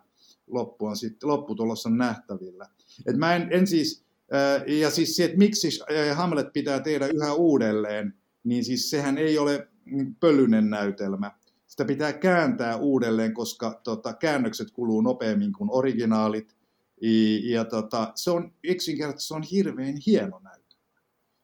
[0.52, 2.68] loppu on sitten, lopputulos on nähtävillä.
[3.06, 4.06] Et mä en, en siis,
[4.80, 5.70] ja siis se, että miksi
[6.16, 11.32] Hamlet pitää tehdä yhä uudelleen, niin siis sehän ei ole niin pölyinen näytelmä.
[11.68, 16.56] Sitä pitää kääntää uudelleen, koska tota, käännökset kuluu nopeammin kuin originaalit.
[17.02, 17.10] Ja,
[17.54, 20.62] ja tota, se on yksinkertaisesti se on hirveän hieno näytelmä.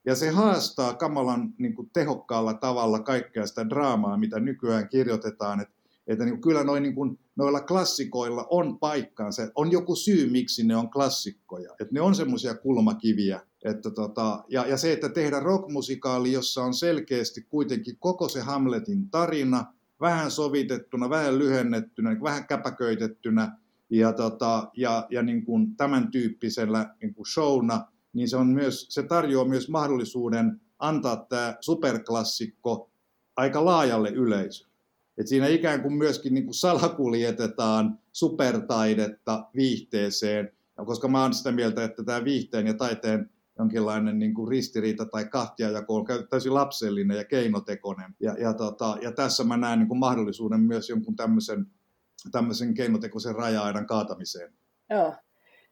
[0.05, 5.61] Ja se haastaa kamalan niin kuin, tehokkaalla tavalla kaikkea sitä draamaa, mitä nykyään kirjoitetaan.
[5.61, 5.69] Et,
[6.07, 9.51] että niin, kyllä noin, niin kuin, noilla klassikoilla on paikkaansa.
[9.55, 11.75] On joku syy, miksi ne on klassikkoja.
[11.79, 16.73] Et ne on semmoisia kulmakiviä, että tota, ja, ja se, että tehdä rockmusikaali, jossa on
[16.73, 23.57] selkeästi kuitenkin koko se Hamletin tarina, vähän sovitettuna, vähän lyhennettynä, vähän käpäköitettynä
[23.89, 28.87] ja, tota, ja, ja niin kuin tämän tyyppisellä niin kuin showna, niin se, on myös,
[28.89, 32.91] se tarjoaa myös mahdollisuuden antaa tämä superklassikko
[33.35, 34.66] aika laajalle yleisölle.
[35.17, 41.51] Et siinä ikään kuin myöskin niin kuin salakuljetetaan supertaidetta viihteeseen, ja koska mä oon sitä
[41.51, 47.17] mieltä, että tämä viihteen ja taiteen jonkinlainen niin kuin ristiriita tai kahtiajako on täysin lapsellinen
[47.17, 48.15] ja keinotekoinen.
[48.19, 51.65] Ja, ja, tota, ja tässä mä näen niin kuin mahdollisuuden myös jonkun tämmöisen,
[52.31, 54.53] tämmöisen keinotekoisen raja-aidan kaatamiseen.
[54.89, 55.15] Joo.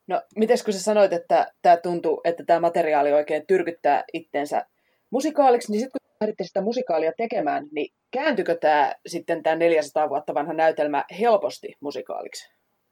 [0.08, 4.65] No, miten kun sä sanoit, että tämä tuntuu, että tämä materiaali oikein tyrkyttää itsensä
[5.10, 10.34] musikaaliksi, niin sitten kun lähditte sitä musikaalia tekemään, niin kääntykö tämä sitten tämä 400 vuotta
[10.34, 12.49] vanha näytelmä helposti musikaaliksi?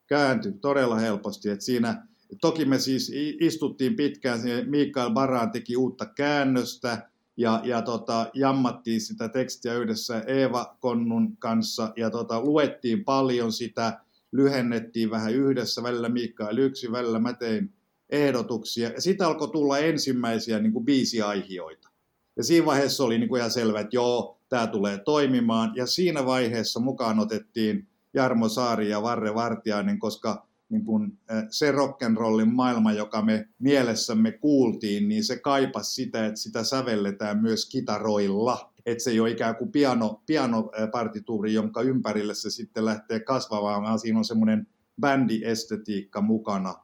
[0.07, 1.49] Kääntyi todella helposti.
[1.49, 2.03] että siinä
[2.41, 9.29] Toki me siis istuttiin pitkään, Mikael Baraan teki uutta käännöstä ja, ja tota, jammattiin sitä
[9.29, 13.99] tekstiä yhdessä Eeva Konnun kanssa ja tota, luettiin paljon sitä,
[14.31, 17.73] lyhennettiin vähän yhdessä, välillä Mikael yksi, välillä mä tein
[18.09, 18.89] ehdotuksia.
[18.89, 21.89] Ja sitten alkoi tulla ensimmäisiä niin kuin biisiaihioita.
[22.37, 25.71] Ja siinä vaiheessa oli niin kuin ihan selvä, että joo, tämä tulee toimimaan.
[25.75, 31.17] Ja siinä vaiheessa mukaan otettiin Jarmo Saari ja Varre Vartiainen, koska niin kun,
[31.49, 37.69] se rock'n'rollin maailma, joka me mielessämme kuultiin, niin se kaipasi sitä, että sitä sävelletään myös
[37.69, 38.73] kitaroilla.
[38.85, 43.99] Että se ei ole ikään kuin piano, pianopartituuri, jonka ympärille se sitten lähtee kasvamaan, vaan
[43.99, 44.67] siinä on semmoinen
[45.01, 46.75] bändiestetiikka mukana.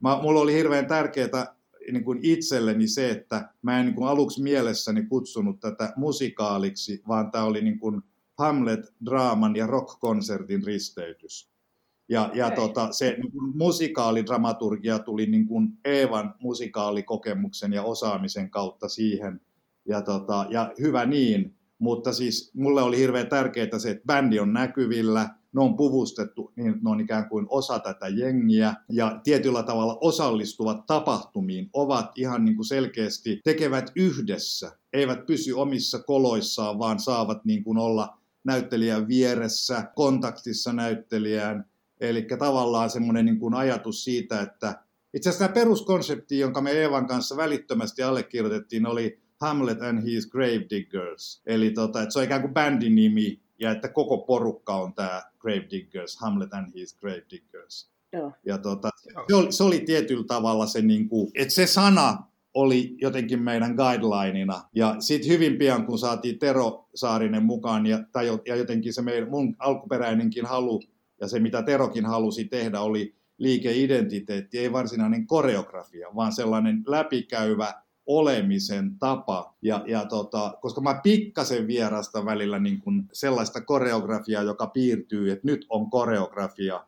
[0.00, 1.57] Mä, mulla oli hirveän tärkeää
[1.92, 7.30] niin kuin itselleni se, että mä en niin kuin aluksi mielessäni kutsunut tätä musikaaliksi, vaan
[7.30, 8.02] tämä oli niin kuin
[8.38, 11.50] Hamlet-draaman ja rock-konsertin risteytys.
[12.08, 18.88] Ja, ja tota, se niin kuin musikaalidramaturgia tuli niin kuin Eevan musikaalikokemuksen ja osaamisen kautta
[18.88, 19.40] siihen.
[19.88, 24.52] Ja, tota, ja hyvä niin, mutta siis mulle oli hirveän tärkeää se, että bändi on
[24.52, 29.98] näkyvillä, ne on puvustettu, niin ne on ikään kuin osa tätä jengiä ja tietyllä tavalla
[30.00, 37.44] osallistuvat tapahtumiin, ovat ihan niin kuin selkeästi, tekevät yhdessä, eivät pysy omissa koloissaan, vaan saavat
[37.44, 41.64] niin kuin olla näyttelijän vieressä, kontaktissa näyttelijään.
[42.00, 44.82] Eli tavallaan semmoinen niin kuin ajatus siitä, että
[45.14, 51.42] itse asiassa tämä peruskonsepti, jonka me Eevan kanssa välittömästi allekirjoitettiin, oli Hamlet and his Gravediggers.
[51.46, 55.22] Eli tota, että se on ikään kuin bändin nimi ja että koko porukka on tämä
[55.38, 57.90] Gravediggers, Hamlet and his Gravediggers.
[58.12, 58.32] Joo.
[58.46, 58.90] Ja tota,
[59.28, 63.74] se, oli, se oli tietyllä tavalla se, niin kuin, että se sana oli jotenkin meidän
[63.74, 64.68] guidelineina.
[64.74, 69.30] Ja sitten hyvin pian, kun saatiin Tero Saarinen mukaan, ja, tai, ja jotenkin se meidän,
[69.30, 70.82] mun alkuperäinenkin halu,
[71.20, 78.98] ja se mitä Terokin halusi tehdä, oli liikeidentiteetti, ei varsinainen koreografia, vaan sellainen läpikäyvä olemisen
[78.98, 79.54] tapa.
[79.62, 85.46] Ja, ja tota, koska mä pikkasen vierasta välillä niin kun sellaista koreografiaa, joka piirtyy, että
[85.46, 86.84] nyt on koreografia,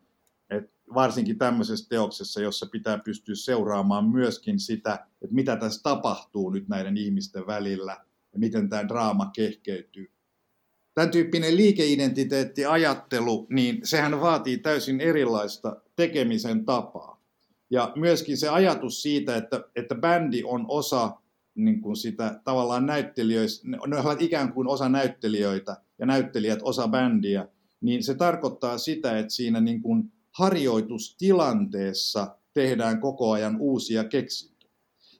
[0.50, 6.68] et varsinkin tämmöisessä teoksessa, jossa pitää pystyä seuraamaan myöskin sitä, että mitä tässä tapahtuu nyt
[6.68, 7.96] näiden ihmisten välillä
[8.32, 10.10] ja miten tämä draama kehkeytyy.
[10.94, 17.09] Tämän tyyppinen liikeidentiteettiajattelu, niin sehän vaatii täysin erilaista tekemisen tapaa.
[17.70, 21.10] Ja myöskin se ajatus siitä, että, että bändi on osa
[21.54, 27.48] niin kuin sitä tavallaan näyttelijöistä, ne ovat ikään kuin osa näyttelijöitä ja näyttelijät osa bändiä,
[27.80, 34.70] niin se tarkoittaa sitä, että siinä niin kuin harjoitustilanteessa tehdään koko ajan uusia keksintöjä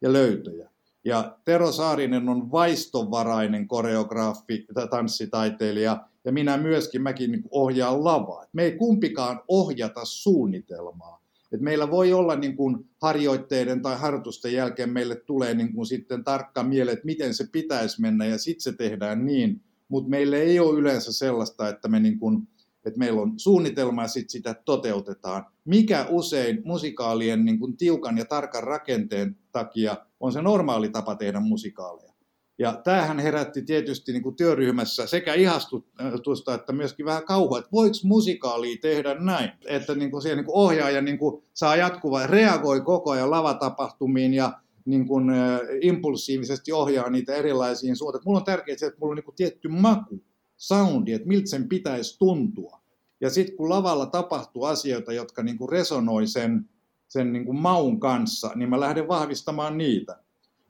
[0.03, 0.71] ja löytöjä.
[1.05, 8.47] Ja Tero Saarinen on vaistovarainen koreograafi, tanssitaiteilija, ja minä myöskin, mäkin niin ohjaan lavaa.
[8.53, 11.20] Me ei kumpikaan ohjata suunnitelmaa.
[11.53, 16.25] Et meillä voi olla niin kuin harjoitteiden tai harjoitusten jälkeen meille tulee niin kuin sitten
[16.25, 20.61] tarkka miele, että miten se pitäisi mennä ja sitten se tehdään niin, mutta meillä ei
[20.61, 22.49] ole yleensä sellaista, että, me niin kuin,
[22.85, 25.47] että meillä on suunnitelma ja sitten sitä toteutetaan.
[25.65, 31.41] Mikä usein musikaalien niin kuin tiukan ja tarkan rakenteen takia on se normaali tapa tehdä
[31.41, 32.10] musikaaleja.
[32.61, 37.95] Ja tämähän herätti tietysti niin kuin työryhmässä sekä ihastusta että myöskin vähän kauhua, että voiko
[38.05, 39.51] musikaalia tehdä näin.
[39.67, 44.35] Että niin kuin siellä niin kuin ohjaaja niin kuin saa jatkuvaa, reagoi koko ajan lavatapahtumiin
[44.35, 44.53] ja
[44.85, 48.23] niin kuin, äh, impulsiivisesti ohjaa niitä erilaisiin suuntiin.
[48.25, 50.23] Mulla on tärkeää se, että mulla on niin kuin tietty maku,
[50.57, 52.81] soundi, että miltä sen pitäisi tuntua.
[53.21, 56.69] Ja sitten kun lavalla tapahtuu asioita, jotka niin kuin resonoi sen,
[57.09, 60.17] sen niin kuin maun kanssa, niin mä lähden vahvistamaan niitä.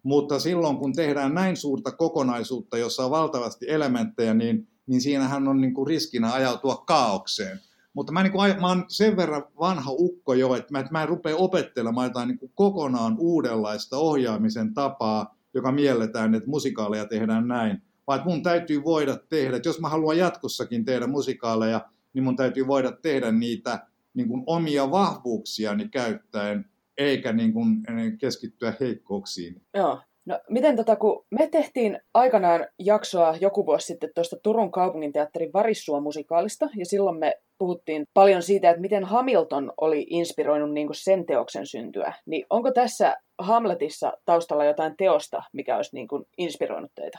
[0.02, 5.60] Mutta silloin, kun tehdään näin suurta kokonaisuutta, jossa on valtavasti elementtejä, niin, niin siinähän on
[5.60, 7.60] niin kuin riskinä ajautua kaaukseen.
[7.94, 11.02] Mutta mä, niin kuin, mä oon sen verran vanha ukko jo, että mä, että mä
[11.02, 17.48] en rupea opettelemaan jotain niin kuin kokonaan uudenlaista ohjaamisen tapaa, joka mielletään, että musikaaleja tehdään
[17.48, 17.82] näin.
[18.06, 22.66] Vaan mun täytyy voida tehdä, että jos mä haluan jatkossakin tehdä musikaaleja, niin mun täytyy
[22.66, 26.69] voida tehdä niitä niin kuin omia vahvuuksiani käyttäen,
[27.00, 27.82] eikä niin kuin
[28.20, 29.62] keskittyä heikkouksiin.
[29.74, 29.98] Joo.
[30.26, 36.00] No miten tota, kun me tehtiin aikanaan jaksoa joku vuosi sitten tuosta Turun kaupunginteatterin Varissua
[36.00, 41.66] musikaalista, ja silloin me puhuttiin paljon siitä, että miten Hamilton oli inspiroinut niin sen teoksen
[41.66, 42.12] syntyä.
[42.26, 47.18] Niin onko tässä Hamletissa taustalla jotain teosta, mikä olisi niin kuin inspiroinut teitä?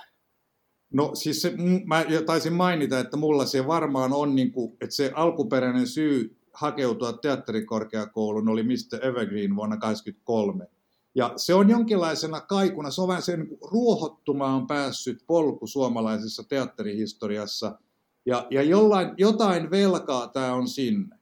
[0.93, 1.53] No siis se,
[1.85, 7.13] mä taisin mainita, että mulla se varmaan on, niin kuin, että se alkuperäinen syy hakeutua
[7.13, 9.07] teatterikorkeakouluun oli Mr.
[9.07, 10.67] Evergreen vuonna 1983.
[11.15, 17.79] Ja se on jonkinlaisena kaikuna, se on vähän sen ruohottumaan päässyt polku suomalaisessa teatterihistoriassa.
[18.25, 21.15] Ja, ja jollain, jotain velkaa tämä on sinne.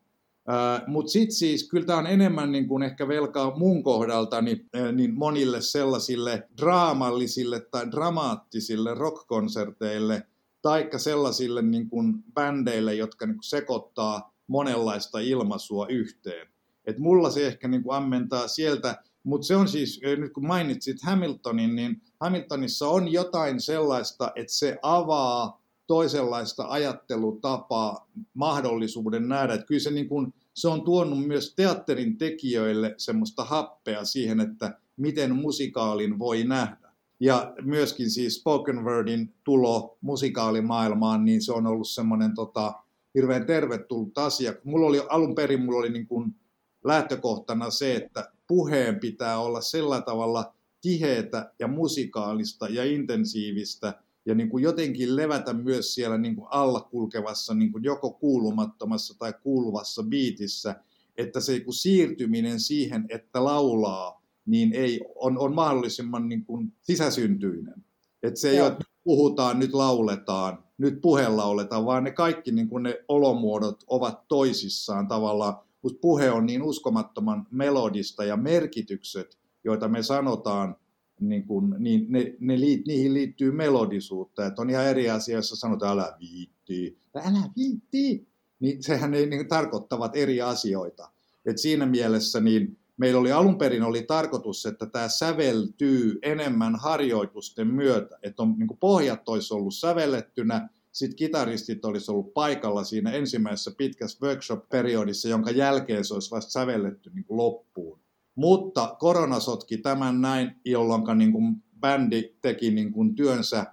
[0.87, 5.13] Mutta sitten siis, kyllä tämä on enemmän niin kuin ehkä velkaa mun kohdalta niin, niin
[5.13, 10.23] monille sellaisille draamallisille tai dramaattisille rockkonserteille,
[10.61, 16.47] taikka sellaisille niin kuin bändeille, jotka niin kuin sekoittaa monenlaista ilmaisua yhteen.
[16.85, 21.01] Et mulla se ehkä niin kuin ammentaa sieltä, mutta se on siis, nyt kun mainitsit
[21.03, 29.53] Hamiltonin, niin Hamiltonissa on jotain sellaista, että se avaa toisenlaista ajattelutapaa, mahdollisuuden nähdä.
[29.53, 34.79] Että kyllä se, niin kuin, se on tuonut myös teatterin tekijöille semmoista happea siihen, että
[34.97, 36.89] miten musikaalin voi nähdä.
[37.19, 42.73] Ja myöskin siis spoken wordin tulo musikaalimaailmaan, niin se on ollut semmoinen tota,
[43.19, 44.53] hirveän tervetullut asia.
[44.63, 46.35] Mulla oli alun perin mulla oli niin kuin
[46.83, 53.93] lähtökohtana se, että puheen pitää olla sillä tavalla tiheätä ja musikaalista ja intensiivistä
[54.25, 59.19] ja niin kuin jotenkin levätä myös siellä niin kuin alla kulkevassa niin kuin joko kuulumattomassa
[59.19, 60.75] tai kuuluvassa biitissä,
[61.17, 67.85] että se siirtyminen siihen, että laulaa, niin ei, on, on mahdollisimman niin kuin sisäsyntyinen.
[68.23, 68.67] Että se ei Joo.
[68.67, 74.27] ole, puhutaan, nyt lauletaan, nyt puhe lauletaan, vaan ne kaikki niin kuin ne olomuodot ovat
[74.27, 75.55] toisissaan tavallaan.
[75.81, 80.75] Mutta puhe on niin uskomattoman melodista ja merkitykset, joita me sanotaan,
[81.19, 84.45] niin kun, niin ne, ne liit, niihin liittyy melodisuutta.
[84.45, 88.27] Että on ihan eri asia, jos sanotaan älä viittii, älä viittii,
[88.59, 91.09] niin sehän ei niin tarkoittavat eri asioita.
[91.45, 97.67] Et siinä mielessä niin meillä oli alun perin oli tarkoitus, että tämä säveltyy enemmän harjoitusten
[97.67, 103.71] myötä, että on, niin pohjat olisi ollut sävellettynä, sitten kitaristit olisi ollut paikalla siinä ensimmäisessä
[103.77, 107.99] pitkässä workshop-periodissa, jonka jälkeen se olisi vasta sävelletty niin loppuun.
[108.35, 113.65] Mutta korona sotki tämän näin, jolloin niin kuin bändi teki niin kuin työnsä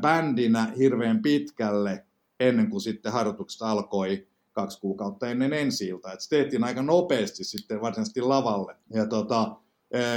[0.00, 2.06] bändinä hirveän pitkälle
[2.40, 6.12] ennen kuin sitten harjoitukset alkoi kaksi kuukautta ennen ensi iltaa.
[6.12, 8.76] Et se tehtiin aika nopeasti sitten varsinaisesti lavalle.
[8.94, 9.56] Ja tota,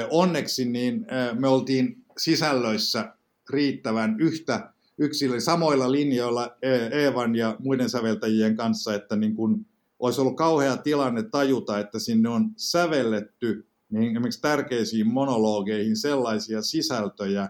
[0.10, 1.06] onneksi niin
[1.40, 3.14] me oltiin sisällöissä
[3.50, 6.58] riittävän yhtä yksilö samoilla linjoilla
[6.92, 9.66] Eevan ja muiden säveltäjien kanssa, että niin kun
[10.00, 17.50] olisi ollut kauhea tilanne tajuta, että sinne on sävelletty niin esimerkiksi tärkeisiin monologeihin sellaisia sisältöjä,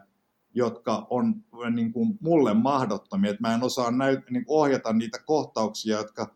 [0.54, 1.36] jotka on
[1.71, 6.36] niin kuin mulle mahdottomia, että mä en osaa näyt, niin ohjata niitä kohtauksia, jotka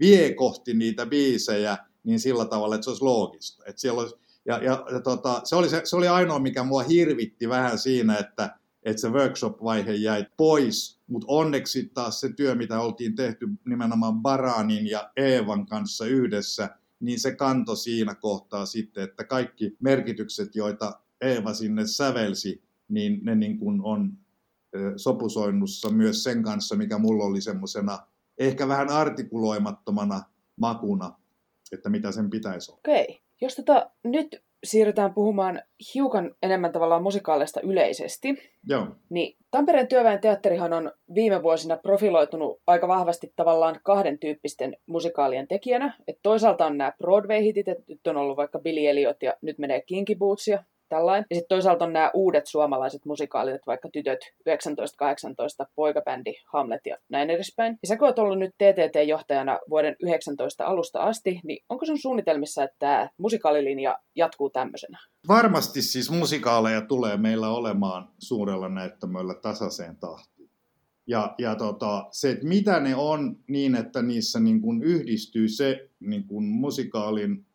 [0.00, 3.62] vie kohti niitä biisejä niin sillä tavalla, että se olisi loogista.
[3.66, 6.82] Että siellä olisi, ja, ja, ja tota, se, oli se, se oli ainoa, mikä mua
[6.82, 12.80] hirvitti vähän siinä, että, että se workshop-vaihe jäi pois, mutta onneksi taas se työ, mitä
[12.80, 19.24] oltiin tehty nimenomaan Baranin ja Eevan kanssa yhdessä, niin se kanto siinä kohtaa sitten, että
[19.24, 24.18] kaikki merkitykset, joita Eeva sinne sävelsi, niin ne niin kuin on
[24.96, 27.98] sopusoinnussa myös sen kanssa, mikä mulla oli semmoisena
[28.38, 30.22] ehkä vähän artikuloimattomana
[30.56, 31.12] makuna,
[31.72, 32.80] että mitä sen pitäisi olla.
[32.80, 33.02] Okei.
[33.02, 33.16] Okay.
[33.40, 35.62] Jos tota, nyt siirrytään puhumaan
[35.94, 38.34] hiukan enemmän tavallaan musikaalista yleisesti,
[38.68, 38.86] Joo.
[39.10, 45.96] niin Tampereen työväen teatterihan on viime vuosina profiloitunut aika vahvasti tavallaan kahden tyyppisten musikaalien tekijänä.
[46.08, 49.80] Et toisaalta on nämä Broadway-hitit, että nyt on ollut vaikka Billy Elliot ja nyt menee
[49.80, 51.26] Kinky Bootsia, tällainen.
[51.30, 57.30] Ja sitten toisaalta on nämä uudet suomalaiset musikaalit, vaikka Tytöt 1918, Poikabändi, Hamlet ja näin
[57.30, 57.78] edespäin.
[57.82, 62.64] Ja sä kun oot ollut nyt TTT-johtajana vuoden 19 alusta asti, niin onko sun suunnitelmissa,
[62.64, 64.98] että tämä musikaalilinja jatkuu tämmöisenä?
[65.28, 70.50] Varmasti siis musikaaleja tulee meillä olemaan suurella näyttämöllä tasaiseen tahtiin.
[71.06, 75.90] Ja, ja tota, se, että mitä ne on niin, että niissä niin kuin yhdistyy se
[76.00, 77.46] niin kuin musikaalin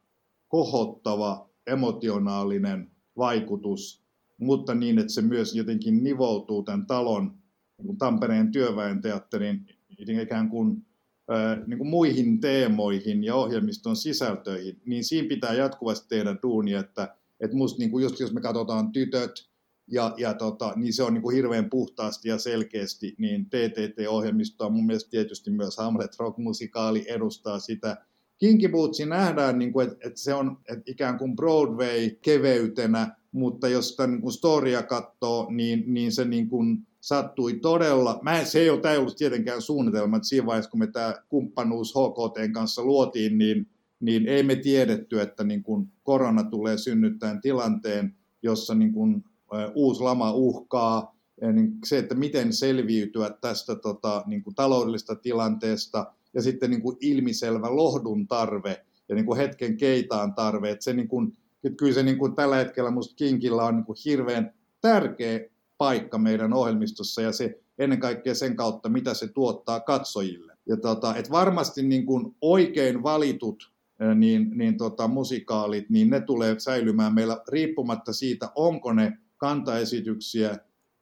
[0.48, 4.04] kohottava, emotionaalinen vaikutus,
[4.38, 7.40] mutta niin, että se myös jotenkin nivoutuu tämän talon
[7.84, 9.66] niin Tampereen työväen teatterin
[9.98, 10.86] ikään kuin,
[11.30, 17.16] ää, niin kuin muihin teemoihin ja ohjelmiston sisältöihin, niin siinä pitää jatkuvasti tehdä duunia, että,
[17.40, 19.50] että musta niin kuin just jos me katsotaan tytöt,
[19.92, 24.86] ja, ja tota, niin se on niin kuin hirveän puhtaasti ja selkeästi, niin TTT-ohjelmistoa mun
[24.86, 28.06] mielestä tietysti myös Hamlet Rock-musikaali edustaa sitä,
[28.40, 33.90] Kinky Bootsi nähdään, niin kuin, että, että se on että ikään kuin Broadway-keveytenä, mutta jos
[33.90, 38.60] sitä niin kuin storia katsoo, niin, niin se niin kuin sattui todella, mä en, se
[38.60, 42.54] ei ole, tämä ei ollut tietenkään suunnitelma, että siinä vaiheessa, kun me tämä kumppanuus HKT
[42.54, 43.68] kanssa luotiin, niin,
[44.00, 49.24] niin ei me tiedetty, että niin kuin korona tulee synnyttämään tilanteen, jossa niin kuin,
[49.76, 56.06] uusi lama uhkaa, ja niin se, että miten selviytyä tästä tota, niin kuin taloudellisesta tilanteesta–
[56.34, 60.70] ja sitten niin kuin ilmiselvä lohdun tarve ja niin kuin hetken keitaan tarve.
[60.70, 61.38] Että se niin kuin,
[61.78, 65.40] kyllä se niin kuin tällä hetkellä musta Kinkillä on niin kuin hirveän tärkeä
[65.78, 70.58] paikka meidän ohjelmistossa ja se ennen kaikkea sen kautta, mitä se tuottaa katsojille.
[70.66, 73.72] Ja tota, et varmasti niin kuin oikein valitut
[74.16, 80.58] niin, niin tota, musikaalit, niin ne tulee säilymään meillä riippumatta siitä, onko ne kantaesityksiä,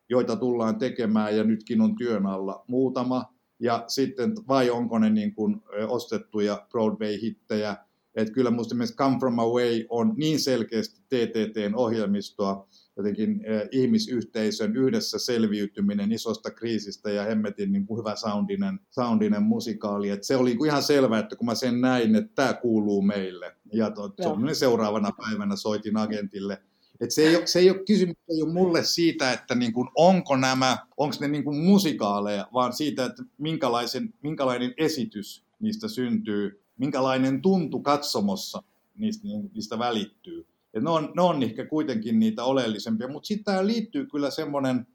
[0.10, 5.36] joita tullaan tekemään ja nytkin on työn alla muutama, ja sitten vai onko ne niin
[5.36, 7.76] kuin ostettuja Broadway-hittejä.
[8.15, 13.41] Että kyllä minusta myös Come From Away on niin selkeästi TTTn ohjelmistoa, jotenkin
[13.72, 20.10] ihmisyhteisön yhdessä selviytyminen isosta kriisistä ja hemmetin niin kuin hyvä soundinen, soundinen musikaali.
[20.10, 23.55] Et se oli ihan selvää, että kun mä sen näin, että tämä kuuluu meille.
[23.74, 24.14] Ja to,
[24.53, 26.62] seuraavana päivänä soitin agentille,
[27.02, 29.89] et se, ei ole, se ei ole kysymys ei ole mulle siitä, että niin kuin,
[29.95, 36.62] onko nämä, onko ne niin kuin musikaaleja, vaan siitä, että minkälaisen, minkälainen esitys niistä syntyy,
[36.78, 38.64] minkälainen tuntu katsomossa
[38.98, 40.45] niistä, niistä välittyy.
[40.74, 44.88] Et ne, on, ne on ehkä kuitenkin niitä oleellisempia, mutta sitten tähän liittyy kyllä semmoinen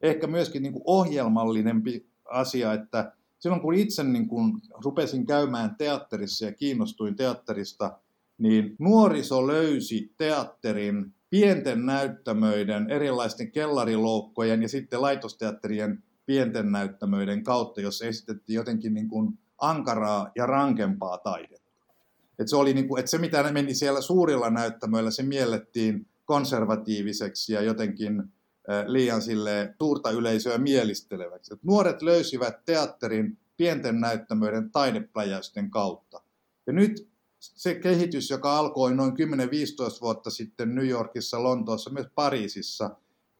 [0.00, 6.44] ehkä myöskin niin kuin ohjelmallinempi asia, että silloin kun itse niin kun rupesin käymään teatterissa
[6.44, 7.98] ja kiinnostuin teatterista,
[8.38, 18.06] niin nuoriso löysi teatterin pienten näyttämöiden, erilaisten kellariloukkojen ja sitten laitosteatterien pienten näyttämöiden kautta, jossa
[18.06, 21.70] esitettiin jotenkin niin kuin ankaraa ja rankempaa taidetta.
[22.38, 27.52] Et se, oli niin kuin, että se, mitä meni siellä suurilla näyttämöillä, se miellettiin konservatiiviseksi
[27.52, 28.22] ja jotenkin
[28.86, 31.54] liian sille suurta yleisöä mielisteleväksi.
[31.54, 36.22] Et nuoret löysivät teatterin pienten näyttämöiden taidepläjäysten kautta.
[36.66, 37.09] Ja nyt
[37.40, 39.14] se kehitys, joka alkoi noin 10-15
[40.00, 42.90] vuotta sitten New Yorkissa, Lontoossa, myös Pariisissa,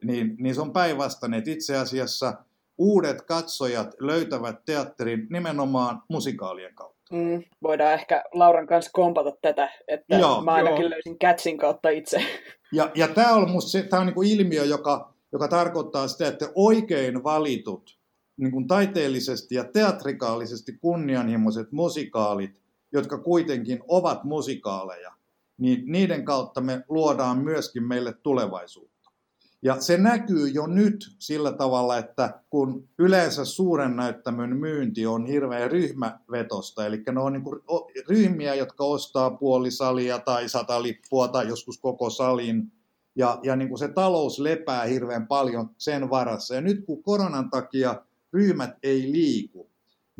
[0.04, 1.42] niin, niin se on päinvastainen.
[1.46, 2.34] Itse asiassa
[2.78, 7.00] uudet katsojat löytävät teatterin nimenomaan musikaalien kautta.
[7.12, 10.90] Mm, voidaan ehkä Lauran kanssa kompata tätä, että joo, mä ainakin joo.
[10.90, 12.22] löysin Catsin kautta itse.
[12.72, 16.48] Ja, ja tämä on, musta se, tämä on niin ilmiö, joka, joka tarkoittaa sitä, että
[16.54, 17.98] oikein valitut
[18.36, 22.59] niin kuin taiteellisesti ja teatrikaalisesti kunnianhimoiset musikaalit,
[22.92, 25.12] jotka kuitenkin ovat musikaaleja,
[25.58, 28.90] niin niiden kautta me luodaan myöskin meille tulevaisuutta.
[29.62, 35.70] Ja se näkyy jo nyt sillä tavalla, että kun yleensä suuren näyttämön myynti on hirveän
[35.70, 37.60] ryhmävetosta, eli ne on niin kuin
[38.08, 42.72] ryhmiä, jotka ostaa puoli salia tai sata lippua tai joskus koko salin,
[43.16, 46.54] ja, ja niin kuin se talous lepää hirveän paljon sen varassa.
[46.54, 49.69] Ja nyt kun koronan takia ryhmät ei liiku,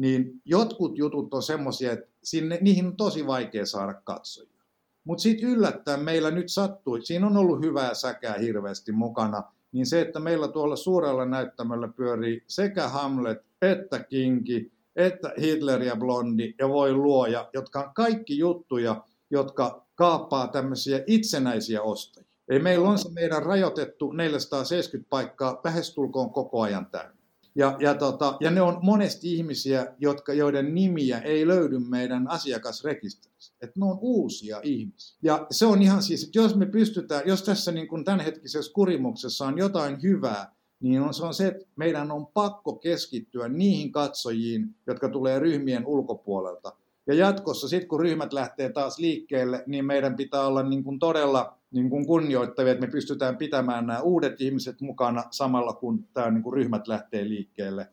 [0.00, 4.60] niin jotkut jutut on semmoisia, että sinne, niihin on tosi vaikea saada katsojia.
[5.04, 9.42] Mutta sitten yllättäen meillä nyt sattui, siinä on ollut hyvää säkää hirveästi mukana,
[9.72, 15.96] niin se, että meillä tuolla suurella näyttämöllä pyörii sekä Hamlet, että Kinki, että Hitler ja
[15.96, 22.30] Blondi ja Voi luoja, jotka on kaikki juttuja, jotka kaappaa tämmöisiä itsenäisiä ostajia.
[22.48, 27.19] Eli meillä on se meidän rajoitettu 470 paikkaa lähestulkoon koko ajan täynnä.
[27.54, 33.56] Ja, ja, tota, ja ne on monesti ihmisiä, jotka, joiden nimiä ei löydy meidän asiakasrekisteristä.
[33.62, 35.18] Että ne on uusia ihmisiä.
[35.22, 39.46] Ja se on ihan siis, että jos me pystytään, jos tässä niin kuin tämänhetkisessä kurimuksessa
[39.46, 44.74] on jotain hyvää, niin on, se on se, että meidän on pakko keskittyä niihin katsojiin,
[44.86, 46.72] jotka tulee ryhmien ulkopuolelta.
[47.06, 51.59] Ja jatkossa, sitten kun ryhmät lähtee taas liikkeelle, niin meidän pitää olla niin kuin todella
[51.70, 56.42] niin kuin kunnioittavia, että me pystytään pitämään nämä uudet ihmiset mukana samalla kun tämä niin
[56.42, 57.88] kuin ryhmät lähtee liikkeelle.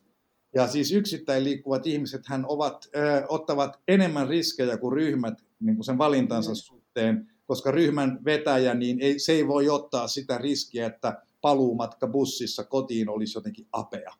[0.55, 5.85] Ja siis yksittäin liikkuvat ihmiset hän ovat, ö, ottavat enemmän riskejä kuin ryhmät niin kuin
[5.85, 6.55] sen valintansa mm.
[6.55, 12.63] suhteen, koska ryhmän vetäjä, niin ei, se ei voi ottaa sitä riskiä, että paluumatka bussissa
[12.63, 14.13] kotiin olisi jotenkin apea.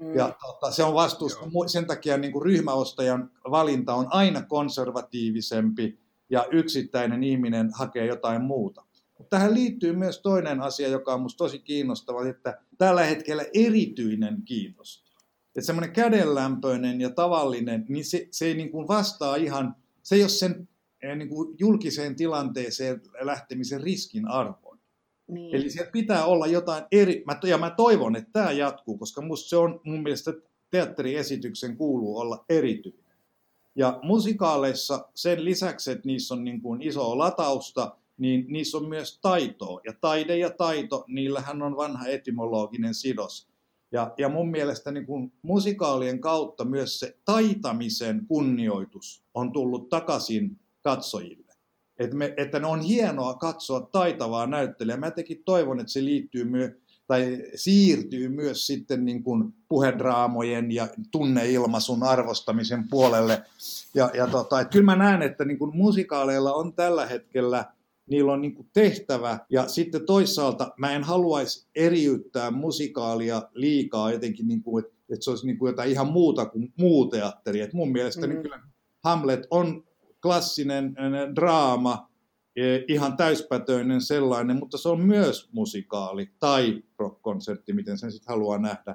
[0.00, 0.14] Mm.
[0.14, 1.38] Ja tota, se on vastuussa.
[1.54, 1.68] Joo.
[1.68, 5.98] Sen takia niin kuin ryhmäostajan valinta on aina konservatiivisempi
[6.30, 8.84] ja yksittäinen ihminen hakee jotain muuta.
[9.30, 15.18] Tähän liittyy myös toinen asia, joka on minusta tosi kiinnostava, että tällä hetkellä erityinen kiinnostaa.
[15.46, 20.22] Että semmoinen kädenlämpöinen ja tavallinen, niin se, se ei niin kuin vastaa ihan, se ei
[20.22, 20.68] ole sen
[21.02, 24.80] eh, niin kuin julkiseen tilanteeseen lähtemisen riskin arvoin.
[25.28, 25.54] Niin.
[25.54, 29.56] Eli siellä pitää olla jotain eri, ja mä toivon, että tämä jatkuu, koska musta se
[29.56, 30.32] on mun mielestä
[30.70, 33.02] teatteriesityksen kuuluu olla erityinen.
[33.74, 39.18] Ja musikaaleissa sen lisäksi, että niissä on niin kuin iso latausta, niin niissä on myös
[39.22, 39.80] taitoa.
[39.84, 43.48] Ja taide ja taito, niillähän on vanha etymologinen sidos.
[43.92, 50.58] Ja, ja mun mielestä niin kun musikaalien kautta myös se taitamisen kunnioitus on tullut takaisin
[50.82, 51.52] katsojille.
[51.98, 54.98] Et me, että ne on hienoa katsoa taitavaa näyttelijää.
[54.98, 56.70] Mä tekin toivon, että se liittyy myös
[57.06, 63.42] tai siirtyy myös sitten niin kuin puhedraamojen ja tunneilmaisun arvostamisen puolelle.
[63.94, 67.64] Ja, ja tota, että kyllä mä näen, että niin kuin musikaaleilla on tällä hetkellä–
[68.06, 69.38] niillä on niin tehtävä.
[69.50, 75.30] Ja sitten toisaalta mä en haluaisi eriyttää musikaalia liikaa jotenkin, niin kuin, että, että se
[75.30, 77.60] olisi niin kuin jotain ihan muuta kuin muu teatteri.
[77.60, 78.42] Et mun mielestäni mm-hmm.
[78.42, 78.60] kyllä
[79.04, 79.84] Hamlet on
[80.22, 80.96] klassinen
[81.36, 82.10] draama,
[82.56, 88.58] e, ihan täyspätöinen sellainen, mutta se on myös musikaali tai rock-konsertti, miten sen sitten haluaa
[88.58, 88.94] nähdä.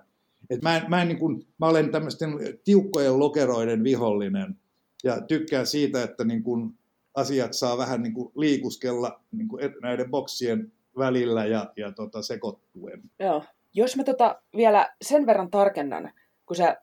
[0.49, 2.29] Et mä, en, mä, en niin kuin, mä olen tämmöisten
[2.63, 4.57] tiukkojen lokeroiden vihollinen
[5.03, 6.76] ja tykkään siitä, että niin kuin
[7.17, 13.01] asiat saa vähän niin kuin liikuskella niin kuin näiden boksien välillä ja, ja tota, sekoittuen.
[13.19, 13.43] Joo.
[13.73, 16.11] Jos mä tota vielä sen verran tarkennan,
[16.45, 16.77] kun sä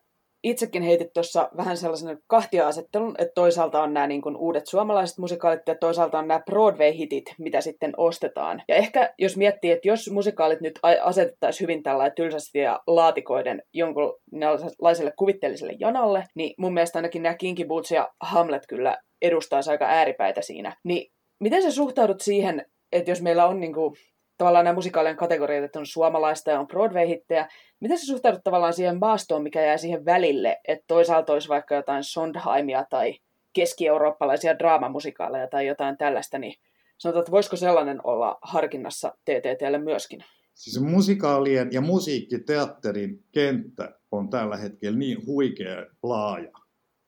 [0.45, 5.61] itsekin heitit tuossa vähän sellaisen kahtia-asettelun, että toisaalta on nämä niin kuin uudet suomalaiset musikaalit
[5.67, 8.63] ja toisaalta on nämä Broadway-hitit, mitä sitten ostetaan.
[8.67, 15.13] Ja ehkä jos miettii, että jos musikaalit nyt asetettaisiin hyvin tällä tylsästi ja laatikoiden jonkunlaiselle
[15.17, 20.41] kuvitteelliselle janalle, niin mun mielestä ainakin nämä Kinky Boots ja Hamlet kyllä edustaisi aika ääripäitä
[20.41, 20.75] siinä.
[20.83, 23.95] Niin miten sä suhtaudut siihen, että jos meillä on niin kuin
[24.37, 27.47] tavallaan nämä musikaalien kategoriat, että on suomalaista ja on Broadway-hittejä.
[27.79, 32.03] Miten sä suhtaudut tavallaan siihen maastoon, mikä jää siihen välille, että toisaalta olisi vaikka jotain
[32.03, 33.19] Sondheimia tai
[33.53, 36.53] keski-eurooppalaisia draamamusikaaleja tai jotain tällaista, niin
[36.97, 40.23] sanotaan, että voisiko sellainen olla harkinnassa TTTlle myöskin?
[40.53, 46.51] Siis musikaalien ja musiikkiteatterin kenttä on tällä hetkellä niin huikea laaja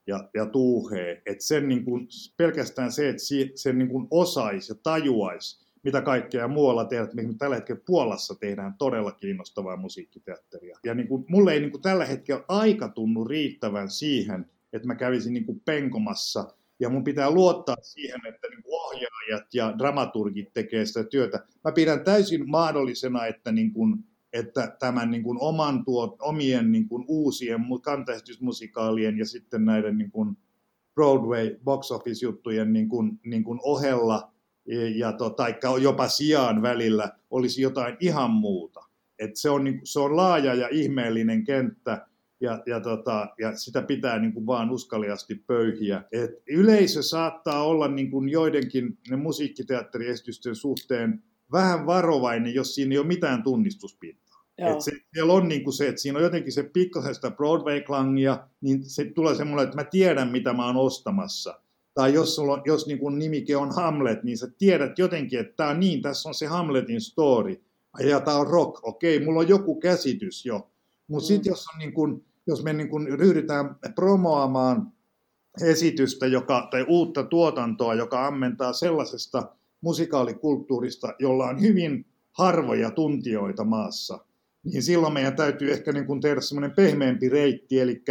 [0.07, 2.07] ja, ja tuuhee, että sen niin kuin,
[2.38, 3.23] pelkästään se, että
[3.55, 7.10] sen niin kuin osaisi ja tajuaisi, mitä kaikkea muualla tehdään.
[7.14, 10.80] Me tällä hetkellä Puolassa tehdään todella kiinnostavaa musiikkiteatteria.
[10.84, 14.96] Ja niin kuin, mulle ei niin kuin tällä hetkellä aika tunnu riittävän siihen, että mä
[14.96, 20.86] kävisin niin kuin penkomassa ja mun pitää luottaa siihen, että niin ohjaajat ja dramaturgit tekee
[20.86, 21.46] sitä työtä.
[21.64, 26.88] Mä pidän täysin mahdollisena, että, niin kuin, että tämän niin kuin oman tuot, omien niin
[26.88, 30.38] kuin uusien kantaistysmusikaalien ja sitten näiden niin kuin
[30.96, 34.37] Broadway box office-juttujen niin kuin, niin kuin ohella
[34.95, 38.84] ja to, taikka jopa sijaan välillä olisi jotain ihan muuta.
[39.20, 42.07] Et se, on, niin, se on laaja ja ihmeellinen kenttä,
[42.41, 46.03] ja, ja, tota, ja sitä pitää niin kuin vaan uskaliasti pöyhiä.
[46.11, 52.97] Et yleisö saattaa olla niin kuin joidenkin ne musiikkiteatteriesitysten suhteen vähän varovainen, jos siinä ei
[52.97, 54.28] ole mitään tunnistuspintaa.
[54.57, 58.47] Et se, siellä on niin kuin se, että siinä on jotenkin se pikkasen sitä Broadway-klangia,
[58.61, 61.61] niin se tulee semmoinen, että mä tiedän, mitä mä oon ostamassa.
[61.98, 65.54] Tai jos, sulla on, jos niin kuin nimike on Hamlet, niin sä tiedät jotenkin, että
[65.58, 67.62] tämä on niin, tässä on se Hamletin story.
[68.00, 70.70] Ja tämä on rock, okei, mulla on joku käsitys jo.
[71.08, 71.28] Mutta mm.
[71.28, 74.91] sitten jos, on niin jos me niin kun ryhdytään promoamaan
[75.62, 84.20] esitystä joka, tai uutta tuotantoa, joka ammentaa sellaisesta musikaalikulttuurista, jolla on hyvin harvoja tuntijoita maassa,
[84.64, 88.04] niin silloin meidän täytyy ehkä niin kun tehdä semmoinen pehmeämpi reitti, eli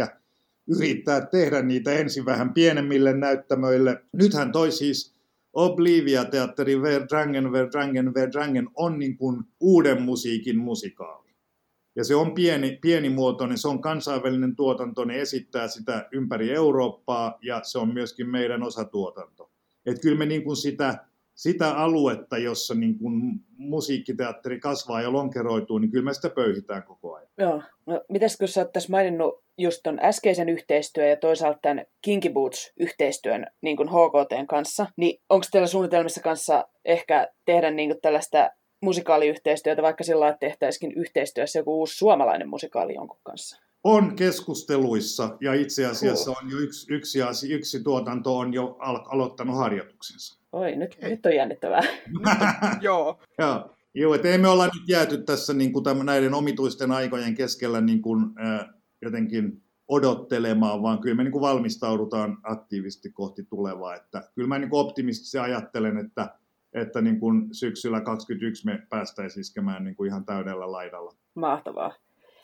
[0.67, 4.03] yrittää tehdä niitä ensin vähän pienemmille näyttämöille.
[4.13, 5.17] Nythän toi siis
[5.53, 11.27] Oblivia-teatteri Verdrangen, Verdrangen, Verdrangen on niin kuin uuden musiikin musikaali.
[11.95, 17.61] Ja se on pieni, pienimuotoinen, se on kansainvälinen tuotanto, ne esittää sitä ympäri Eurooppaa ja
[17.63, 19.51] se on myöskin meidän osatuotanto.
[19.85, 21.05] Että kyllä me niin kuin sitä,
[21.37, 23.21] sitä aluetta, jossa niin kuin
[23.57, 27.29] musiikkiteatteri kasvaa ja lonkeroituu, niin kyllä me sitä pöyhitään koko ajan.
[27.37, 27.61] Joo.
[27.85, 32.29] No, mitäs kun sä oot tässä maininnut just ton äskeisen yhteistyön ja toisaalta tämän Kinky
[32.29, 38.49] Boots-yhteistyön niin kuin HKTn kanssa, niin onko teillä suunnitelmissa kanssa ehkä tehdä niin kuin tällaista
[38.81, 43.66] musikaaliyhteistyötä, vaikka sillä että tehtäisikin yhteistyössä joku uusi suomalainen musikaali jonkun kanssa?
[43.83, 49.05] On keskusteluissa ja itse asiassa on jo yksi, yksi, yksi, yksi tuotanto on jo al-
[49.05, 50.39] aloittanut harjoituksensa.
[50.51, 51.09] Oi, nyt, okay.
[51.09, 51.81] nyt on jännittävää.
[52.81, 53.19] Joo.
[53.37, 53.73] Joo.
[53.93, 58.01] Joo, että emme olla nyt jääty tässä niin kuin tämän, näiden omituisten aikojen keskellä niin
[58.01, 58.69] kuin, äh,
[59.01, 63.95] jotenkin odottelemaan, vaan kyllä me niin kuin valmistaudutaan aktiivisesti kohti tulevaa.
[63.95, 66.29] Että kyllä mä niin kuin optimistisesti ajattelen, että
[66.73, 71.13] että niin kuin syksyllä 2021 me päästäisiin iskemään niin kuin ihan täydellä laidalla.
[71.35, 71.93] Mahtavaa.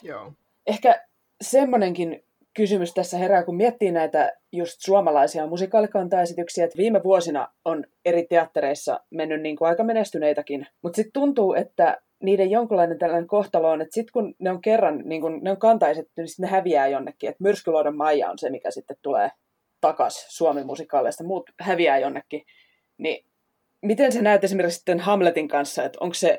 [0.04, 0.34] Joo.
[0.68, 1.06] Ehkä
[1.44, 2.24] semmoinenkin
[2.54, 9.00] kysymys tässä herää, kun miettii näitä just suomalaisia musikaalikantaesityksiä, että viime vuosina on eri teattereissa
[9.10, 13.94] mennyt niin kuin aika menestyneitäkin, mutta sitten tuntuu, että niiden jonkinlainen tällainen kohtalo on, että
[13.94, 17.30] sitten kun ne on kerran, niin kun ne on kantaisetty, niin sitten ne häviää jonnekin,
[17.30, 19.32] että Myrskyluodon Maija on se, mikä sitten tulee
[19.82, 22.46] takas Suomen musikaaleista, muut häviää jonnekin,
[22.98, 23.26] niin
[23.82, 26.38] miten sä näet esimerkiksi sitten Hamletin kanssa, että onko se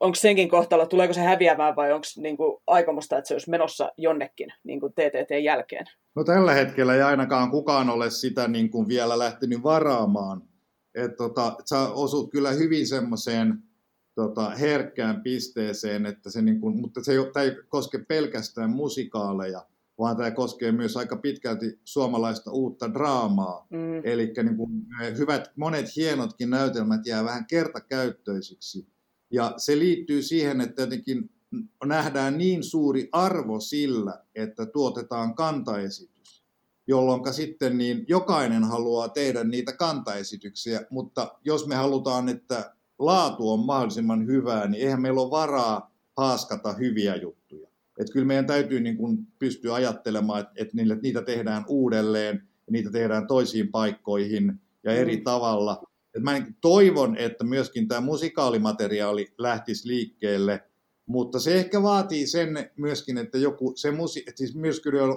[0.00, 3.92] onko senkin kohtalo, tuleeko se häviämään vai onko niin kuin, aikomusta, että se olisi menossa
[3.98, 5.86] jonnekin niin kuin TTT jälkeen?
[6.14, 10.42] No tällä hetkellä ei ainakaan kukaan ole sitä niin kuin vielä lähtenyt varaamaan.
[10.94, 13.58] Et, tota, sä osut kyllä hyvin semmoiseen
[14.14, 19.66] tota, herkkään pisteeseen, että se niin kuin, mutta se ei, tämä ei koske pelkästään musikaaleja,
[19.98, 23.66] vaan tämä koskee myös aika pitkälti suomalaista uutta draamaa.
[23.70, 24.00] Mm.
[24.04, 24.70] Eli niin kuin
[25.18, 28.95] hyvät, monet hienotkin näytelmät jää vähän kertakäyttöisiksi.
[29.30, 31.30] Ja se liittyy siihen, että jotenkin
[31.84, 36.44] nähdään niin suuri arvo sillä, että tuotetaan kantaesitys,
[36.86, 43.66] jolloin sitten niin jokainen haluaa tehdä niitä kantaesityksiä, mutta jos me halutaan, että laatu on
[43.66, 47.68] mahdollisimman hyvää, niin eihän meillä ole varaa haaskata hyviä juttuja.
[47.98, 52.90] Että kyllä meidän täytyy niin kuin pystyä ajattelemaan, että, että niitä tehdään uudelleen ja niitä
[52.90, 55.22] tehdään toisiin paikkoihin ja eri mm.
[55.22, 55.82] tavalla.
[56.16, 60.64] Et mä toivon, että myöskin tämä musikaalimateriaali lähtisi liikkeelle,
[61.06, 64.54] mutta se ehkä vaatii sen myöskin, että joku, se musi, että siis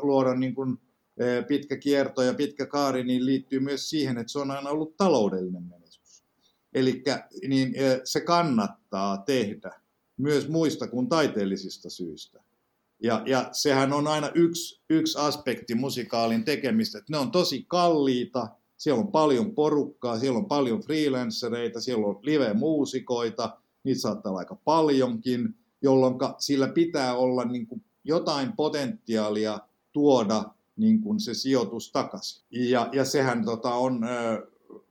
[0.02, 0.78] luoda niin kuin,
[1.18, 4.98] e, pitkä kierto ja pitkä kaari, niin liittyy myös siihen, että se on aina ollut
[4.98, 6.24] taloudellinen menestys.
[6.74, 7.04] Eli
[7.48, 9.72] niin, e, se kannattaa tehdä
[10.18, 12.44] myös muista kuin taiteellisista syistä.
[13.04, 18.48] Ja, ja sehän on aina yksi, yksi aspekti musikaalin tekemistä, että ne on tosi kalliita,
[18.80, 24.56] siellä on paljon porukkaa, siellä on paljon freelancereita, siellä on live-muusikoita, niitä saattaa olla aika
[24.56, 29.60] paljonkin, jolloin sillä pitää olla niin kuin jotain potentiaalia
[29.92, 30.44] tuoda
[30.76, 32.44] niin kuin se sijoitus takaisin.
[32.52, 34.02] Ja, ja sehän tota, on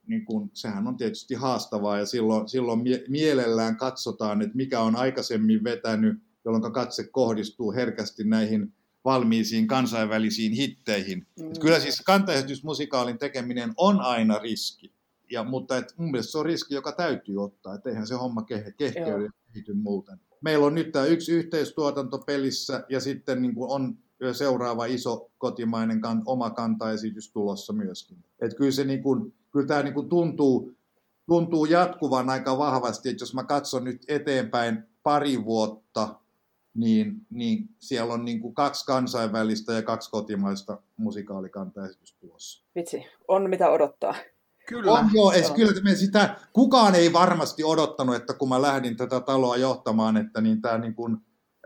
[0.06, 4.96] niin kuin, sehän on tietysti haastavaa ja silloin, silloin mie- mielellään katsotaan, että mikä on
[4.96, 8.72] aikaisemmin vetänyt, jolloin katse kohdistuu herkästi näihin
[9.08, 11.26] valmiisiin kansainvälisiin hitteihin.
[11.38, 11.50] Mm.
[11.50, 14.92] Et kyllä siis kantaesitysmusikaalin tekeminen on aina riski,
[15.30, 18.40] ja, mutta et mun mielestä se on riski, joka täytyy ottaa, että eihän se homma
[18.40, 20.20] ke- kehkeydy ja kehity muuten.
[20.40, 23.98] Meillä on nyt tämä yksi yhteistuotanto pelissä ja sitten niin kuin on
[24.32, 28.24] seuraava iso kotimainen kan, oma kantaesitys tulossa myöskin.
[28.40, 30.72] Et kyllä se niin kuin, kyllä tämä niin kuin tuntuu,
[31.26, 36.20] tuntuu jatkuvan aika vahvasti, että jos mä katson nyt eteenpäin pari vuotta,
[36.78, 42.64] niin, niin siellä on niin kuin kaksi kansainvälistä ja kaksi kotimaista musikaalikantaesitystä tulossa.
[42.74, 44.14] Vitsi, on mitä odottaa.
[44.68, 44.92] Kyllä.
[44.92, 49.20] On, joo, es, kyllä me sitä, kukaan ei varmasti odottanut, että kun mä lähdin tätä
[49.20, 51.16] taloa johtamaan, että niin tämä niin kuin,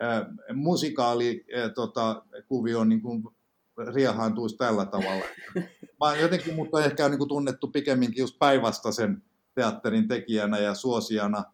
[0.03, 3.23] äh, musikaali äh, tota, kuvio niin kuin
[3.95, 5.25] riehaantuisi tällä tavalla.
[6.01, 9.23] Mä jotenkin mut on ehkä niin kuin tunnettu pikemminkin just päinvastaisen
[9.55, 11.45] teatterin tekijänä ja suosijana,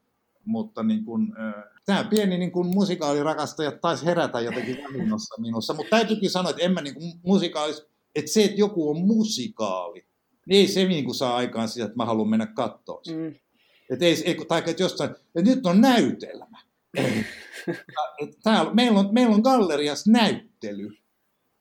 [0.49, 1.32] mutta niin kuin,
[1.86, 6.72] tämä pieni niin kuin musikaalirakastaja taisi herätä jotenkin vahingossa minussa, mutta täytyykin sanoa, että en
[6.72, 10.07] mä niin kuin musikaalis, että se, että joku on musikaali,
[10.46, 13.34] niin ei se niin kuin saa aikaan sitä, että mä haluan mennä katsoa Mm.
[13.90, 16.59] Että ei, ei, tai että jossain, että nyt on näytelmä.
[18.42, 20.90] Täällä, meillä, on, meillä on gallerias näyttely.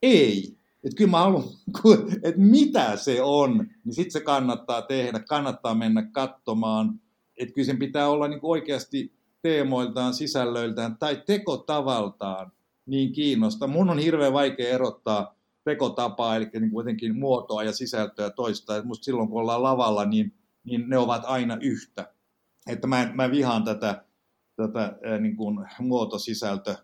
[0.02, 0.58] Ei.
[0.84, 1.44] Että kyllä mä haluan,
[2.22, 7.00] että mitä se on, niin sitten se kannattaa tehdä, kannattaa mennä katsomaan.
[7.38, 9.12] Että kyllä sen pitää olla niin oikeasti
[9.42, 12.52] teemoiltaan, sisällöiltään tai tekotavaltaan
[12.86, 13.66] niin kiinnosta.
[13.66, 18.76] Mun on hirveän vaikea erottaa tekotapaa, eli niin kuitenkin muotoa ja sisältöä toista.
[18.76, 20.34] Et musta silloin, kun ollaan lavalla, niin,
[20.64, 22.12] niin ne ovat aina yhtä.
[22.66, 24.04] Että mä, mä vihaan tätä,
[24.56, 26.76] tätä niin kuin muotosisältö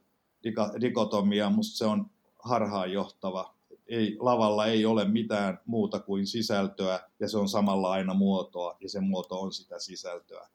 [0.81, 2.11] dikotomia, musta se on
[2.45, 3.55] harhaanjohtava.
[3.87, 8.89] Ei, lavalla ei ole mitään muuta kuin sisältöä, ja se on samalla aina muotoa, ja
[8.89, 10.49] se muoto on sitä sisältöä.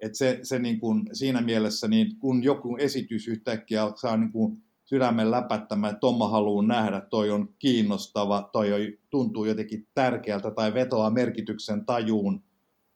[0.00, 4.62] Et se, se niin kuin, siinä mielessä, niin kun joku esitys yhtäkkiä saa niin kuin
[4.84, 10.74] sydämen läpättämään, että Tomma haluaa nähdä, toi on kiinnostava, toi on, tuntuu jotenkin tärkeältä tai
[10.74, 12.42] vetoaa merkityksen tajuun,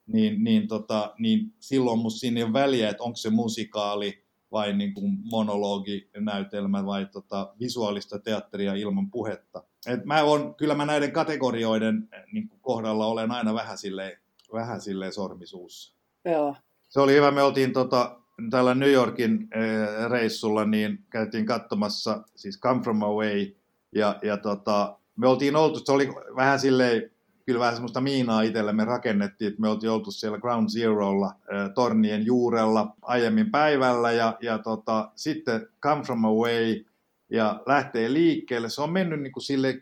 [0.07, 4.73] niin, niin, tota, niin silloin musta siinä ei ole väliä, että onko se musikaali vai
[4.73, 9.65] niin kuin monologinäytelmä vai tota, visuaalista teatteria ilman puhetta.
[9.87, 14.19] Et mä on, kyllä mä näiden kategorioiden niin kuin kohdalla olen aina vähän silleen,
[14.53, 15.95] vähän silleen sormisuussa.
[16.25, 16.57] Joo.
[16.89, 18.21] Se oli hyvä, me oltiin tota,
[18.51, 23.47] tällä New Yorkin eh, reissulla niin käytiin katsomassa siis Come From Away
[23.95, 27.11] ja, ja tota, me oltiin oltu, se oli vähän silleen,
[27.49, 31.35] kyllä vähän semmoista miinaa itselle me rakennettiin, että me oltiin oltu siellä Ground Zerolla
[31.75, 36.85] tornien juurella aiemmin päivällä ja, ja tota, sitten Come From Away
[37.31, 38.69] ja lähtee liikkeelle.
[38.69, 39.79] Se on mennyt niin kuin silleen 10-15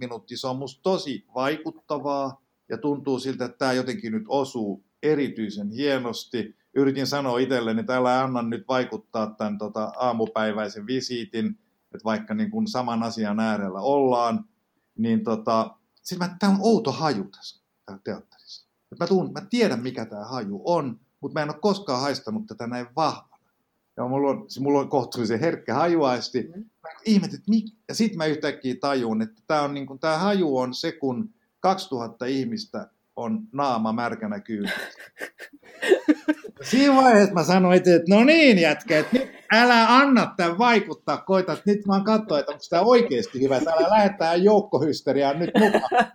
[0.00, 5.70] minuuttia, se on musta tosi vaikuttavaa ja tuntuu siltä, että tämä jotenkin nyt osuu erityisen
[5.70, 11.46] hienosti yritin sanoa itselleni, että älä anna nyt vaikuttaa tämän tota, aamupäiväisen visiitin,
[11.94, 14.44] että vaikka niin kuin saman asian äärellä ollaan,
[14.98, 15.77] niin tota,
[16.08, 17.60] siis mä, tää on outo haju tässä
[18.04, 18.66] teatterissa.
[19.00, 22.66] mä, tuun, mä tiedän, mikä tämä haju on, mutta mä en ole koskaan haistanut tätä
[22.66, 23.38] näin vahvana.
[23.96, 26.42] Ja mulla on, siis mulla on kohtuullisen herkkä hajuaisti.
[26.42, 26.64] Mm.
[26.82, 27.66] Mä ihmetin, että mik...
[27.88, 29.86] Ja sitten mä yhtäkkiä tajun, että tämä on niin
[30.18, 34.76] haju on se, kun 2000 ihmistä on naama märkänä kyydissä.
[36.62, 41.52] Siinä vaiheessa mä sanoin, että no niin jätkä, että nyt älä anna tämän vaikuttaa, koita,
[41.52, 46.12] että nyt vaan katsoa, että onko tämä oikeasti hyvä, että älä lähettää joukkohysteriaa nyt mukaan.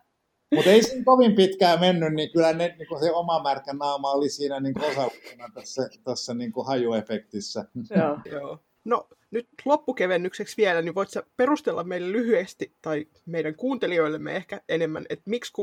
[0.55, 4.29] Mutta ei siinä kovin pitkään mennyt, niin kyllä ne, niin se oma märkä naama oli
[4.29, 7.65] siinä niin osallisena tässä, tässä niin hajuefektissä.
[7.95, 8.59] Joo, joo.
[8.86, 15.05] No nyt loppukevennykseksi vielä, niin voit sä perustella meille lyhyesti tai meidän kuuntelijoillemme ehkä enemmän,
[15.09, 15.53] että miksi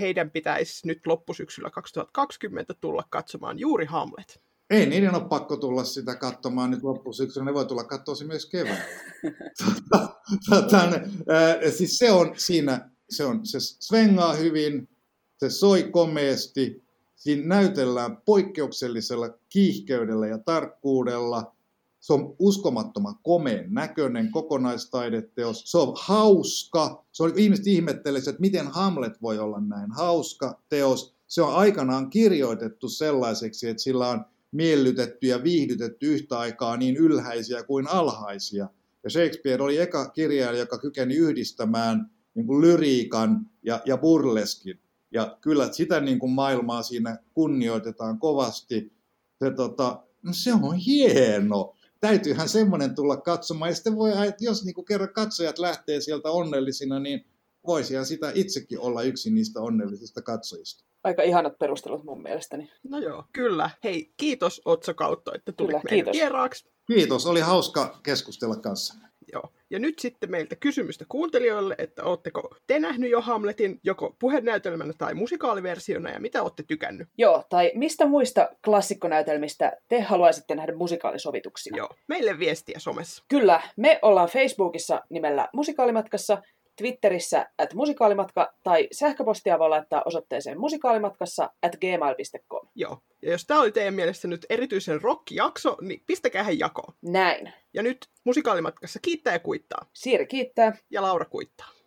[0.00, 4.40] heidän pitäisi nyt loppusyksyllä 2020 tulla katsomaan juuri Hamlet?
[4.70, 8.46] Ei niiden ole pakko tulla sitä katsomaan nyt loppusyksyllä, ne voi tulla katsoa se myös
[8.46, 8.84] keväällä.
[9.64, 10.08] tota,
[10.50, 14.88] tota, äh, siis se on siinä, se, on, se svengaa hyvin,
[15.36, 16.82] se soi komeasti,
[17.16, 21.52] siinä näytellään poikkeuksellisella kiihkeydellä ja tarkkuudella–
[22.02, 25.70] se on uskomattoman komeen näköinen kokonaistaideteos.
[25.70, 27.04] Se on hauska.
[27.12, 31.14] Se oli, ihmiset ihmettelisi, että miten Hamlet voi olla näin hauska teos.
[31.26, 37.62] Se on aikanaan kirjoitettu sellaiseksi, että sillä on miellytetty ja viihdytetty yhtä aikaa niin ylhäisiä
[37.62, 38.68] kuin alhaisia.
[39.04, 44.80] Ja Shakespeare oli eka kirjailija, joka kykeni yhdistämään niin kuin lyriikan ja, ja burleskin.
[45.12, 48.92] Ja kyllä sitä niin kuin maailmaa siinä kunnioitetaan kovasti.
[49.38, 51.74] Se, tota, No se on hieno.
[52.06, 53.68] Täytyyhän semmoinen tulla katsomaan.
[53.68, 57.26] Ja sitten voi, että jos niin kerran katsojat lähtee sieltä onnellisina, niin
[57.66, 60.84] voisihan sitä itsekin olla yksi niistä onnellisista katsojista.
[61.04, 62.70] Aika ihanat perustelut mun mielestäni.
[62.88, 63.70] No joo, kyllä.
[63.84, 66.12] Hei, kiitos Otso Kautto, että tulit Kyllä, meidän kiitos.
[66.12, 66.70] vieraaksi.
[66.86, 68.94] Kiitos, oli hauska keskustella kanssa.
[69.32, 69.52] Joo.
[69.70, 75.14] Ja nyt sitten meiltä kysymystä kuuntelijoille, että ootteko te nähnyt jo Hamletin joko puhenäytelmänä tai
[75.14, 77.08] musikaaliversiona ja mitä olette tykännyt?
[77.18, 81.76] Joo, tai mistä muista klassikkonäytelmistä te haluaisitte nähdä musikaalisovituksia?
[81.76, 81.88] Joo.
[82.08, 83.24] Meille viestiä somessa.
[83.28, 86.42] Kyllä, me ollaan Facebookissa nimellä Musikaalimatkassa,
[86.76, 92.68] Twitterissä at musikaalimatka tai sähköpostia voi laittaa osoitteeseen musikaalimatkassa at gmail.com.
[92.74, 92.98] Joo.
[93.22, 96.94] Ja jos tämä oli teidän mielestä nyt erityisen rock-jakso, niin pistäkää hän jakoon.
[97.02, 97.52] Näin.
[97.74, 99.86] Ja nyt musikaalimatkassa kiittää ja kuittaa.
[99.92, 100.76] Siiri kiittää.
[100.90, 101.81] Ja Laura kuittaa.